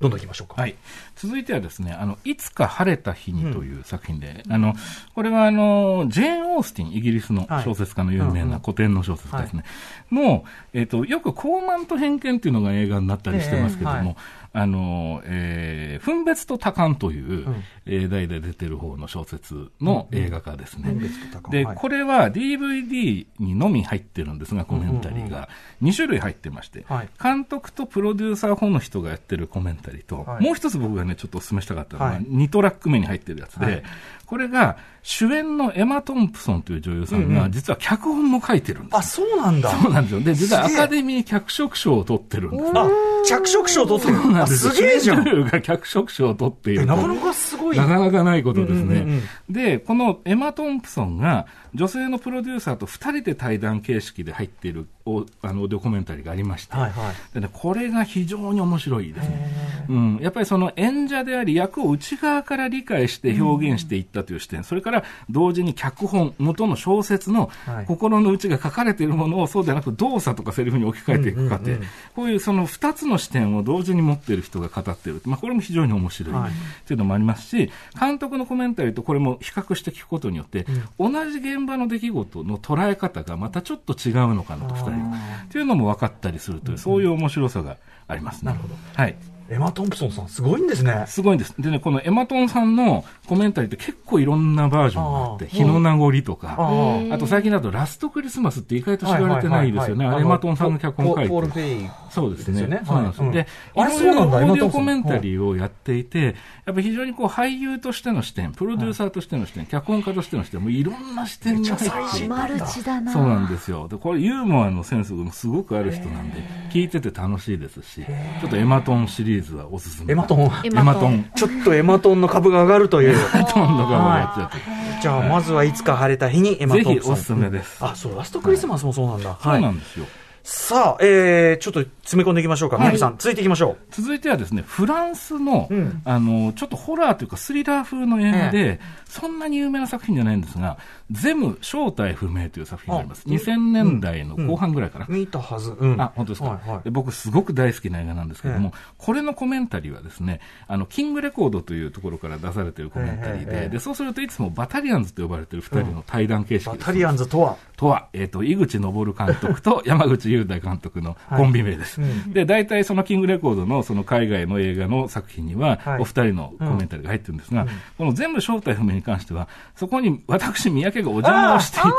[0.00, 0.62] どんどん行きましょうか。
[0.62, 0.76] はい。
[1.14, 4.74] 続いてはですね、あの、いつか晴れた日にという作品で、あの、
[5.14, 9.64] これはあの、ジェーン・オースティン、イギリスの小説家の有名な古典の小説家ですね、
[10.10, 14.16] の、えっ、と、よく高慢と偏見っていうのが映画になったりしてますけども、ええはい
[14.52, 17.64] あの、えー、分別と多感という、うん。
[17.86, 20.90] えー題で出てる方の小説の映画化ですね。
[20.90, 21.50] 分別と多感。
[21.52, 21.76] で、はい。
[21.76, 25.48] これは DVD にのみ入ってるんですが、コメンタリーが。
[25.82, 27.08] 2種類入ってまして、はい。
[27.22, 30.44] 監督とプロデューサー本の人がやってるコメンタリーと、はい。
[30.44, 32.22] もう一つ僕がね、ちょっとお勧めしたかったのは、はい。
[32.22, 33.82] 2トラック目に入ってるやつで、はい
[34.30, 39.70] これが主演のエマ・トンプソンという女優さんが、うんうん実は脚本も書いてるんですよあ、そうなんだ。
[39.70, 40.20] そうなんですよ。
[40.20, 42.72] で、実はアカデミー脚色賞を取ってるんですよ。
[42.76, 42.88] あ、
[43.26, 44.18] 着色賞取ってる。
[44.18, 45.24] そうなんあ、ですよすげえじゃん。
[45.24, 47.76] 女優が脚色賞を取っているなかなかすごい。
[47.76, 48.78] なかなかないことですね。
[48.78, 57.34] うんうんうんで、このエマ・トンプソンが女性のプロデューサーと2人で対談形式で入っているおあのオーディオコメンタリーがありまして、はいはい。
[57.34, 59.50] でね、これが非常に面白いですね。
[59.88, 71.72] うん、やっぱりその演者であり役を内側から理解して表現していったという視点、それから同時に脚本、元の小説のはい心の内が書かれているものをそうではなく動作とかセリフに置き換えていく過程、
[72.14, 75.22] こういうその2つの視点を同時に持っている人が語っている。
[75.24, 76.52] まあこれも非常に面白いはい
[76.94, 80.66] うのもありますし、監督のコメンタリーとこれも比較して聞くことによって、
[80.98, 85.16] 同じ現場の出来事の捉え方がまたちょっと違うのかなと、2人が。
[85.44, 87.76] っていうのも分かったりするという、そういう面白さが
[88.08, 88.52] ありますね。
[88.52, 89.16] なるほどはい。
[89.50, 91.04] エマ・トンプソンさん、すごいんですね。
[91.08, 91.54] すごいんです。
[91.58, 100.04] でね、このエマトンさんのコメンタリーって結構いろんなバージョンがあって、日の名残とか、ああと最近だとラストクリスマスって意外と知られてないですよね。
[100.06, 101.90] エマトンさんの脚本書いポール・てフェイ。
[102.10, 102.82] そうですね。
[102.84, 103.24] そうなんですよ。
[103.26, 106.34] はいで、いろいろオーディオコメンタリーをやっていて、やっ
[106.66, 113.12] ぱり非常にこう俳優としての視点、プロデューサーとしての視点、脚本家としての視点、もういろんな視点が入っていてマルチだな。
[113.12, 113.88] そうなんですよ。
[113.88, 118.04] で、これユーモアのセンスもすごくある人なんで、聞いてて楽しいですし、
[118.40, 120.12] ちょっとエマトンシリーズはおすすめ。
[120.12, 120.50] エマトン。
[120.64, 121.30] エマトン。
[121.34, 123.10] ちょっとエマトンの株が上がるという。
[123.10, 124.58] エマトンの側がやっちゃって。
[125.02, 126.84] じゃあ、まずはいつか晴れた日にエマトン。
[126.84, 129.38] ぜひおすすめですあ、そう、ラストクリスマスもそうなんだ。
[129.42, 130.06] そうなんですよ。
[130.42, 132.76] さあ、えー、ちょっと詰め込んでいきましょうか。
[132.78, 140.76] 宮城さん、続いていきましょ続いてはですね、フランスの、うんあの、ちょっとホラーというかスリラー風の映画で、そんなに有名な作品じゃないんですが、
[141.12, 143.22] ゼム正体不明という作品があります。
[143.26, 145.06] あ2000年代の後半ぐらいかな。
[145.08, 145.12] う。
[145.12, 145.70] 見たはず。
[145.78, 146.00] うん。
[146.00, 161.99] あ、本当ですか、はいはいで僕すごく大好きな映画なんですけども、これのコメンタリーはですね、あの、キングレコードというところから出されているコメンタリーで、で、そうするといつもバタリアンズと呼ばれている二人の対談形式です、バタリアンズとは、とは、えっ、と、井口昇監督と山口雄大監督のコンビ名です。
[161.99, 166.00] うんで、大体そのキングレコードのその海外の映画の作品には、はい。
[166.00, 167.66] お二人のコメンタリーが入ってるんですが、
[167.98, 171.94] この全部正体不明に関しては、そこに私、三宅がお邪魔をしていて、なる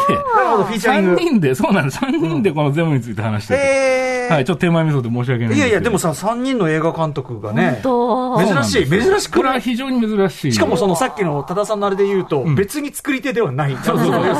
[0.49, 1.19] ほど、フィーチャリン3グ。
[1.19, 5.55] 人で、そうなんです、3人でこの全部について話してて、へーはい、ちょっと手前味噌で申し訳ないんですけど。
[5.55, 9.49] いやいや、でもさ、3人の映画監督がね、と珍しい、珍しくこれ。
[9.49, 10.51] は非常に珍しい。
[10.53, 13.75] しかもそのさっきの多田さんのあれで言うと、別に作り手ではない。
[13.83, 14.35] そうそう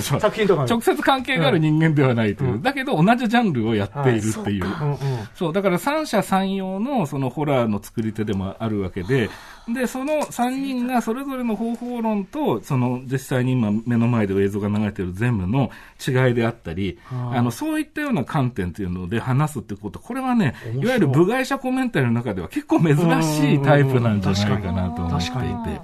[0.00, 0.20] そう。
[0.20, 2.62] 作品とか直接関係がある人間ではないという、うん。
[2.62, 4.64] だけど同じジャンルをやっているっていう、
[5.34, 9.30] そうだから三者三様のそのホラーの作り手でもあるわけで、
[9.72, 15.70] でその3人がそれぞれの方法論と、その実際に今、目の前で映像が流れている全部の
[16.06, 20.84] 違いであったり、あのそういったような観点というので話すってこと、これはね、い。
[20.86, 25.80] わゆる部外者コメンタリーの中では結構珍しいタイプなんじゃないかなと思っていて。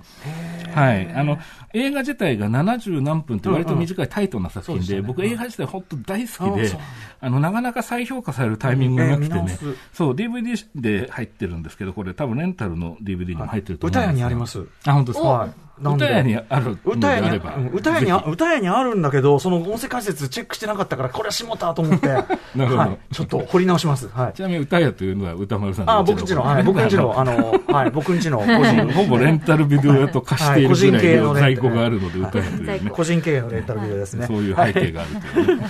[0.81, 1.13] はい。
[1.15, 1.39] あの、
[1.73, 6.79] 映画自体が70何分って割と短いタイトな作品で、僕映画自体本当大好きで、
[7.21, 9.59] あの、なかなか再評価されるタイミングがなくてね。
[9.93, 14.67] そう、DVD で入ってるんですけど、これ多分レンタルの DVD にも入ってると思うんですあります。
[14.85, 15.66] あ、本当ですか？
[15.79, 16.79] 歌屋にある。
[16.85, 17.35] 歌屋
[17.73, 22.77] 歌屋に歌屋にあるんだけど、その音声解説チェックしてなかったから、これはしもたと思って、 なるほど。
[22.79, 24.09] はい、ちょっと掘り直します。
[24.09, 24.33] はい。
[24.33, 32.91] ちなみに歌屋というのは歌丸さんのあ、僕んちの、はい、僕んちの、 あの、はい、僕んちの個人、 ほぼレンタルビデオ屋と貸しているぐらいの在庫があるので、歌屋というね。
[32.91, 34.27] 個人経営のレンタルビデオですね。
[34.27, 35.67] そういう背景があるというね。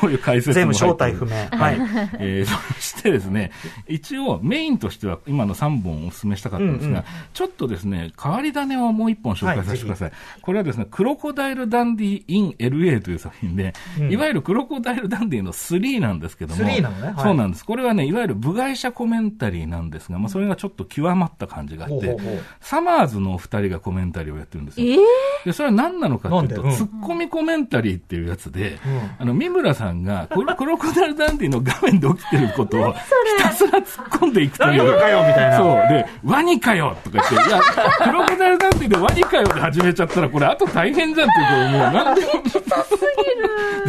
[0.00, 1.32] こういう解説も全部正体不明。
[1.32, 1.76] はい。
[2.18, 3.50] えーそしてですね、
[3.86, 10.12] 一応メインとしては今の3本お勧めしたかったんですが、うんちょっとですね、変わり種をもう1本紹介させてください。
[10.42, 13.72] これはですね、クロコダイル・ダンディ・イン・ LA という作品で、
[14.10, 17.06] いわゆるクロコダイル・ダンディの3なんですけども、3なのね。
[17.08, 17.14] はい。
[17.24, 17.64] そうなんです。
[17.64, 22.40] これはね、いわゆる部外者コメンタリーなんですが、まあ、それがちょっと極まった感じがあって、ほうほうほう。
[22.60, 24.86] サマーズのお二人がコメンタリーをやってるんですよ。
[24.86, 24.98] えー？
[25.46, 28.78] で、それは何なのかっていうと、ツッコミコメンタリーっていうやつで、
[29.18, 32.98] あの、三村さんが、クロ クロコダイルダンディの画面で起きてることを、ひ
[33.42, 33.84] たすら突っ
[34.20, 34.84] 込んでいくという。
[34.90, 35.56] 何かよみたいな。
[35.58, 35.68] そう。
[35.88, 37.60] で、ワニかよとか言って、いや、
[38.04, 42.28] クロコダイルダンディでワニかよで始めちゃったら、これ後大変じゃんっていうこともう、なんでも。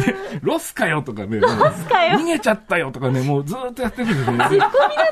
[0.04, 4.48] で、ロスかよとかね、もう逃げちゃったよとかね、もうずーっとやってるんですよね。
[4.48, 4.58] で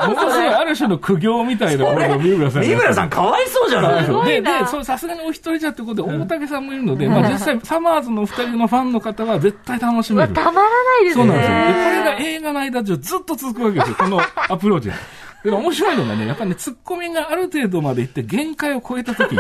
[0.06, 4.06] ものすごいある種の苦行みたいなものを三村さん三村さんかわいそうじゃない？
[4.26, 10.32] で、で、そう、さすがにお一人じゃってことで、大竹さんもいるので、まあ実際、サマーズのお二人のファンの方は絶対楽しめる。
[10.32, 11.22] たまらないですね。
[11.22, 11.56] そうなんですよ。
[11.58, 14.94] で、これが映画の間中ずっと続くわけですよ、このアプローチが。
[15.44, 19.38] で、面白いのがね、やっぱりね、ツッコミがある程度までいって限界を超えたときに、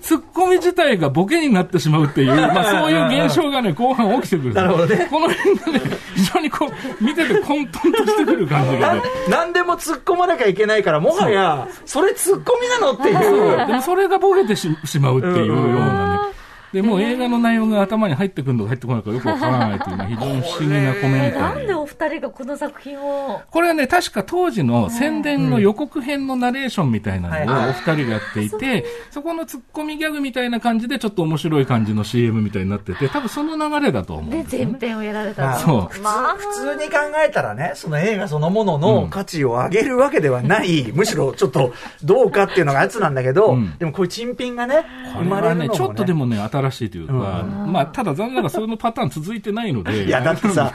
[0.00, 4.62] ツッコミ自体がボケになってしまうっていう、 まあそういう現象がね、後半起きてくるんですよ。
[4.62, 5.80] なるほどねこの辺がね、
[6.14, 9.02] 非常にこう、見てて混沌としてくる感じがね。
[9.28, 13.66] 何でも突っ込まなきゃいけないから、もはや、それ突っ込みなのっていう。
[13.66, 16.43] でもそれがボケてししまうっていうようなね。
[16.74, 21.40] で、もう映画の内容が頭に入ってくるのか入ってこないかよくわからないというのは非常に不思議なコメンタリー。
[21.40, 23.40] なんでお二人がこの作品を？
[23.48, 34.64] これはね、確か当時の宣伝の予告編のナレーションみたいなのをお二人がやっていて、そこのツッコミギャグみたいな感じでちょっと面白い感じの CM みたいになってて、多分その流れだと思うんで。
[34.64, 35.60] 前編をやられたと。
[35.60, 41.72] そうまあ、普通に考えたらね、その映画そのものの価値を上げるわけではない、むしろちょっと
[42.02, 50.72] どうかっていうのがやつなんだけど、うんでもこういう珍品がね、こ生まれはね、れるのも、ね、ちょっとでもね、新しいというか、まあ、ただ残念ながらそのパターン続いてないので、いや、だってさ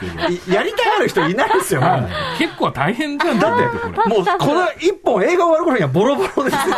[0.47, 1.81] やりたがる人いないですよ。
[1.81, 4.15] はい結構大変じゃん、だってこれ。
[4.15, 6.75] もう、この一本映画終わる頃にはボロボロですよ。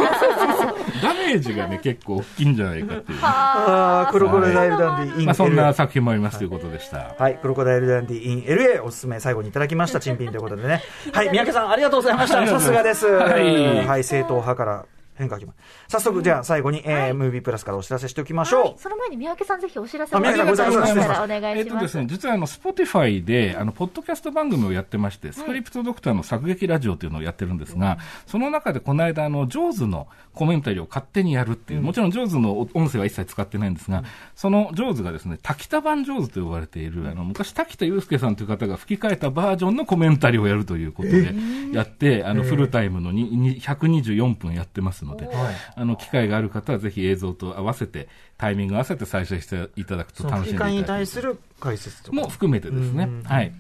[1.02, 3.20] ダメージがね、 結構大きいんじゃないかっていう。
[3.22, 7.16] あークロコダイルダンディインまあ、そんな LA 作品もありますということでした。
[7.18, 10.82] はい、クロコダイルダンディイン LA おすすめ最後にいただきました、珍品ということでね。
[11.12, 12.46] はい、 三宅さんありがとうございました。
[12.46, 13.08] さすがです。
[13.08, 14.86] はいはい、正統派から
[15.22, 15.46] 変化球。
[15.46, 18.82] まで早速、じゃあ最後に、えームービープラスからお知らせしておきましょう。
[18.82, 21.58] その前に三宅さんぜひお知らせあ三宅さんごめんなさいお願いします。
[21.60, 34.04] えっとですね、実はあの、 Spotify で、あの、ポッドキャスト番組をやってまして、スクリプトドクターの作劇ラジオというのをやってるんですが、その中でこの間、あの、ジョーズのコメンタリーを勝手にやるっていう、もちろんジョーズの音声は一切使ってないんですが、
[34.36, 41.34] そのジョーズがですね、滝田版ジョーズと呼ばれている、あの、昔滝田裕介さんという方が吹き替えたバージョンのコメンタリーをやるということで、
[41.74, 45.30] やって、あの、フルタイムのにに124分やってますので、
[45.76, 48.08] あの、機会がある方はぜひ映像と合わせて、
[48.38, 52.18] タイミング合わせて再生していただくと楽しんでいただける対する解説とか。
[52.18, 53.10] も含めてですね。
[53.26, 53.52] はい。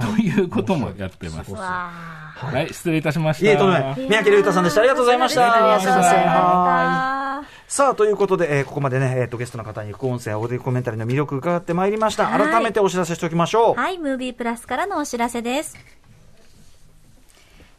[0.00, 1.52] ということもやってます。
[1.52, 1.90] わ
[2.34, 3.46] はい、失礼いたしました。
[3.46, 3.68] いえ、と。
[3.68, 4.80] 三宅龍太さんでした。
[4.80, 5.52] ありがとうございました。
[5.52, 7.24] ありがとうございましたはい
[7.66, 12.26] さあ、ということで、えーここまでね、えっ、と、ゲストの方に副音声、オーディオコメンタリーの魅力伺ってまいりました。
[12.26, 13.74] はい改めてお知らせしておきましょう。
[13.74, 15.76] はい、ムービープラスからのお知らせです。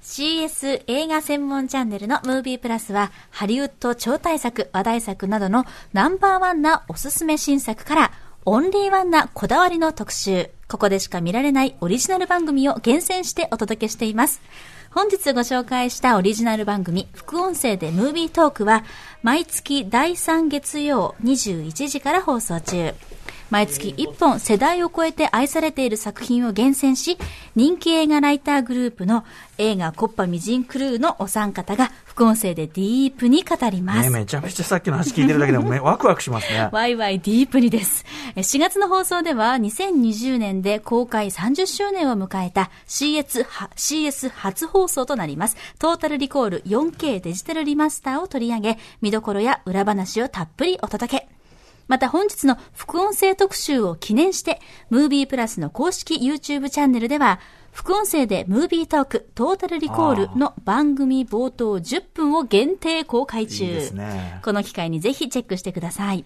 [0.05, 8.11] CS 映画専門チャンネルのムービープラスは、ハリウッド超大作、話題作などのナンバーワンなおすすめ新作から、
[8.45, 14.41] オンリーワンなこだわりの特集、ここでしか見られないオリジナル番組を厳選してお届けしています。
[14.91, 18.83] 本日ご紹介したオリジナル番組、副音声でムービートークは、
[19.23, 22.93] 毎月第3月曜21時から放送中。
[23.49, 27.17] 毎月1本世代を超えて愛されている作品を厳選し、
[27.55, 29.23] 人気映画ライターグループの
[29.57, 34.09] 映画コッパミジンクルーのお三方が副音声でディープに語ります。
[34.09, 36.69] ね、めちゃめちゃさっきの話聞いてるだけでもめワクワクしますね。
[36.73, 38.05] ワイワイディープにです。
[38.35, 45.57] え4月の放送では2020年で公開30周年を迎えた CS, は CS 初放送となります。
[45.77, 51.34] トータルリコール 4K デジタルリマスターを取り上げ、見どころや裏話をたっぷりお届け。
[51.87, 54.59] また本日の副音声特集を記念して、
[54.89, 57.39] ムービープラスの公式 YouTube チャンネルでは、
[57.71, 63.65] 副音声でムービートークトータルリコールの番組冒頭10分を限定公開中。
[63.65, 66.25] いいねこの機会にぜひチェックしてください。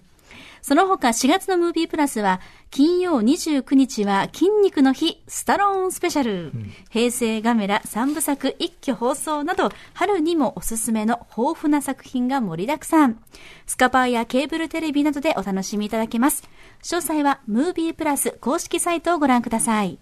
[0.62, 2.40] その他4月のムービープラスは、
[2.70, 6.52] 金曜29日は筋肉の日スタローンスペシャル、
[6.90, 13.20] 平成ガメラ3部作一挙放送など、春にもおすすめの豊富な作品が盛りだくさん。
[13.66, 16.44] スカパーやケーブルテレビなどでお楽しみいただけます。
[16.82, 19.98] 詳細はムービープラス公式サイトをご覧ください。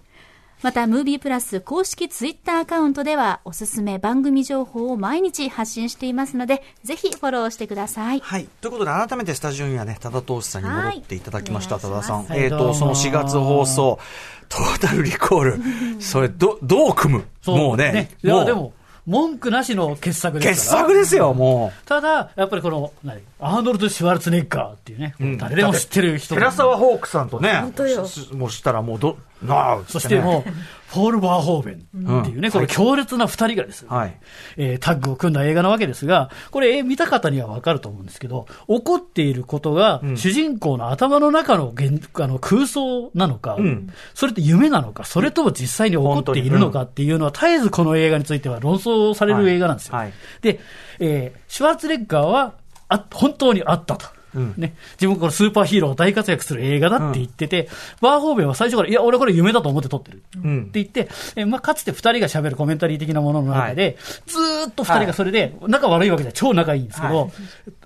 [0.61, 8.19] また、ムービープラス公式ツイッターアカウントでは、おすすめ番組情報を毎日発信していますので、ぜひフォローしてください。
[8.19, 8.49] はい。
[8.61, 11.77] ということで、改めてスタジオにはね、多田投資さんに戻っていただきました。
[11.77, 12.25] はい多田さん。
[12.25, 14.01] はいえっ、と、どうもその4月放送、
[14.49, 15.61] トータルリコール。
[16.03, 17.25] それ、ど、どう組む？
[17.47, 18.11] もうね。
[18.25, 18.73] いや、もうでも、
[19.09, 20.83] 文句なしの傑作です傑から。
[20.83, 23.23] 作ですよ、もただ、やっぱりこの、何？
[23.41, 25.25] アーノルド・シュワルツェネッガーっていうね、う。
[25.25, 28.07] うん誰でも知ってる人寺澤ホークさんとね、本当よ。
[28.07, 30.51] しもうしたらもうど、なあ、そしてもう、
[30.89, 34.19] フォールバーホーベンっていうね、この強烈な二人がですね、はい。
[34.57, 43.93] えータッグを組んだ映画なわけですが、これ、えー見た方にはわかると思うんですけど、起こっていることが、主人公の頭の中の現あの空想なのか、ん。
[44.15, 49.95] それって夢なのか、それとも実際に起こっているのかっていうのは、絶えずこの映画については論争される映画なんですよ。
[49.97, 50.07] はい。
[50.07, 50.61] はいで、
[51.01, 52.55] えーシュワルツェネッガーは、
[52.89, 54.07] あ本当にあったと。
[54.35, 57.69] ね、自分このスーパーヒーロー大活躍する映画だって言ってて、
[58.01, 60.23] バーホーベンは最初から、いや、俺これ夢だと思って撮ってる。
[60.47, 60.63] ん。
[60.63, 67.31] って言って、えまあ、かつて二人が喋るコメンタリー的なものの中で、ずーっと二人がそれで、仲悪いわけじゃ超仲いいんですけど、はい。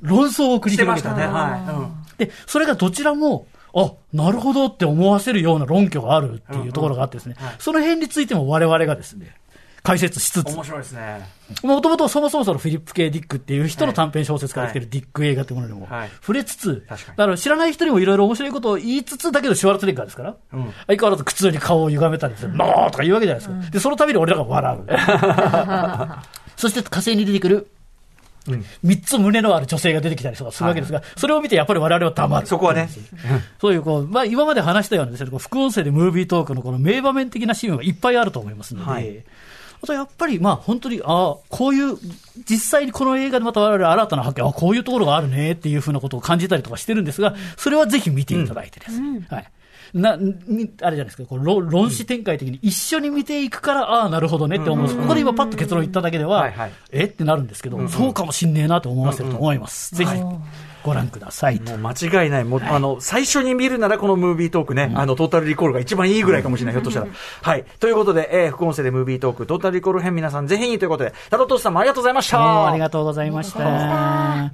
[0.01, 1.15] 論争を繰り広げた。
[1.15, 1.27] ね。
[1.27, 2.19] はい。
[2.19, 9.35] で、それがどちらも、あ、なるほどって思わせるような論拠があるっていうところがあってですね、その辺についても我々がですね、
[9.83, 11.29] 解説しつつ、うん面白いですね。
[11.63, 20.37] もともとそもそもそのフィリップ・ケイ・ディックっていう人の短編小説から来てるディック映画ってものにもはい触れつつ、だから知らない人にもいろいろ面白いことを言いつつだけどシュワルツェネッガーですから、
[20.87, 23.71] 相変わらず苦痛に顔を歪めたりする、ノーとか言うわけじゃないですか。
[23.71, 24.87] で、その度に俺らが笑う。
[26.57, 27.69] そして火星に出てくる、
[28.83, 32.47] 三つ胸のある女性が出てきたりとかするわけですが、それを見てやっぱり我々は黙る。
[32.47, 32.89] そこはね。
[33.61, 39.25] そういうこう、まあ、今まで話したようなですね、副音声でムービートークのこの名場面的なシーンがいっぱいあると思いますので、はい
[39.83, 41.97] あとやっぱり、まあ、本当に、ああ、こういう、
[42.49, 49.27] 実際にこの映画でまた我々新たな発見、あこういうところがあるねっていうふうなことを感じたりとかしてるんですが、それはぜひ見ていただいてですね。
[49.29, 49.51] はい。
[49.93, 54.85] な、にあれじゃないですか、こう論論旨展開的に一緒に見ていくから、ああ、なるほどねって思う。
[54.85, 54.87] ん。
[54.87, 54.99] です。
[54.99, 56.51] ここで今パッと結論言っただけでは、
[56.93, 57.05] え？
[57.05, 59.95] ってなるんですけど、そうかもしんねえなと思わせると思います。
[59.95, 60.11] ぜひ、
[60.83, 61.61] ご覧ください。
[61.61, 62.45] もう間違いない。
[62.45, 67.07] もう、あの、最初に見るならこのムービートークね、あの、トータルリコールが一番いいぐらいかもしれない、ひょっとしたら。
[67.43, 67.65] はい。
[67.81, 72.39] ということで、えー、副音声でムービートーク、トータルリコール編皆さんぜひにということで、タロトシさんもありがとうございました。
[72.39, 74.53] どうもありがとうございました。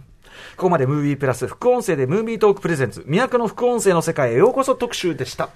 [0.57, 5.51] ここまでムービープラス副音声でムービートークプレゼンツ、魅惑の副音声の世界へようこそ特集でした。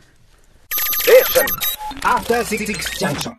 [2.02, 3.36] After Junction.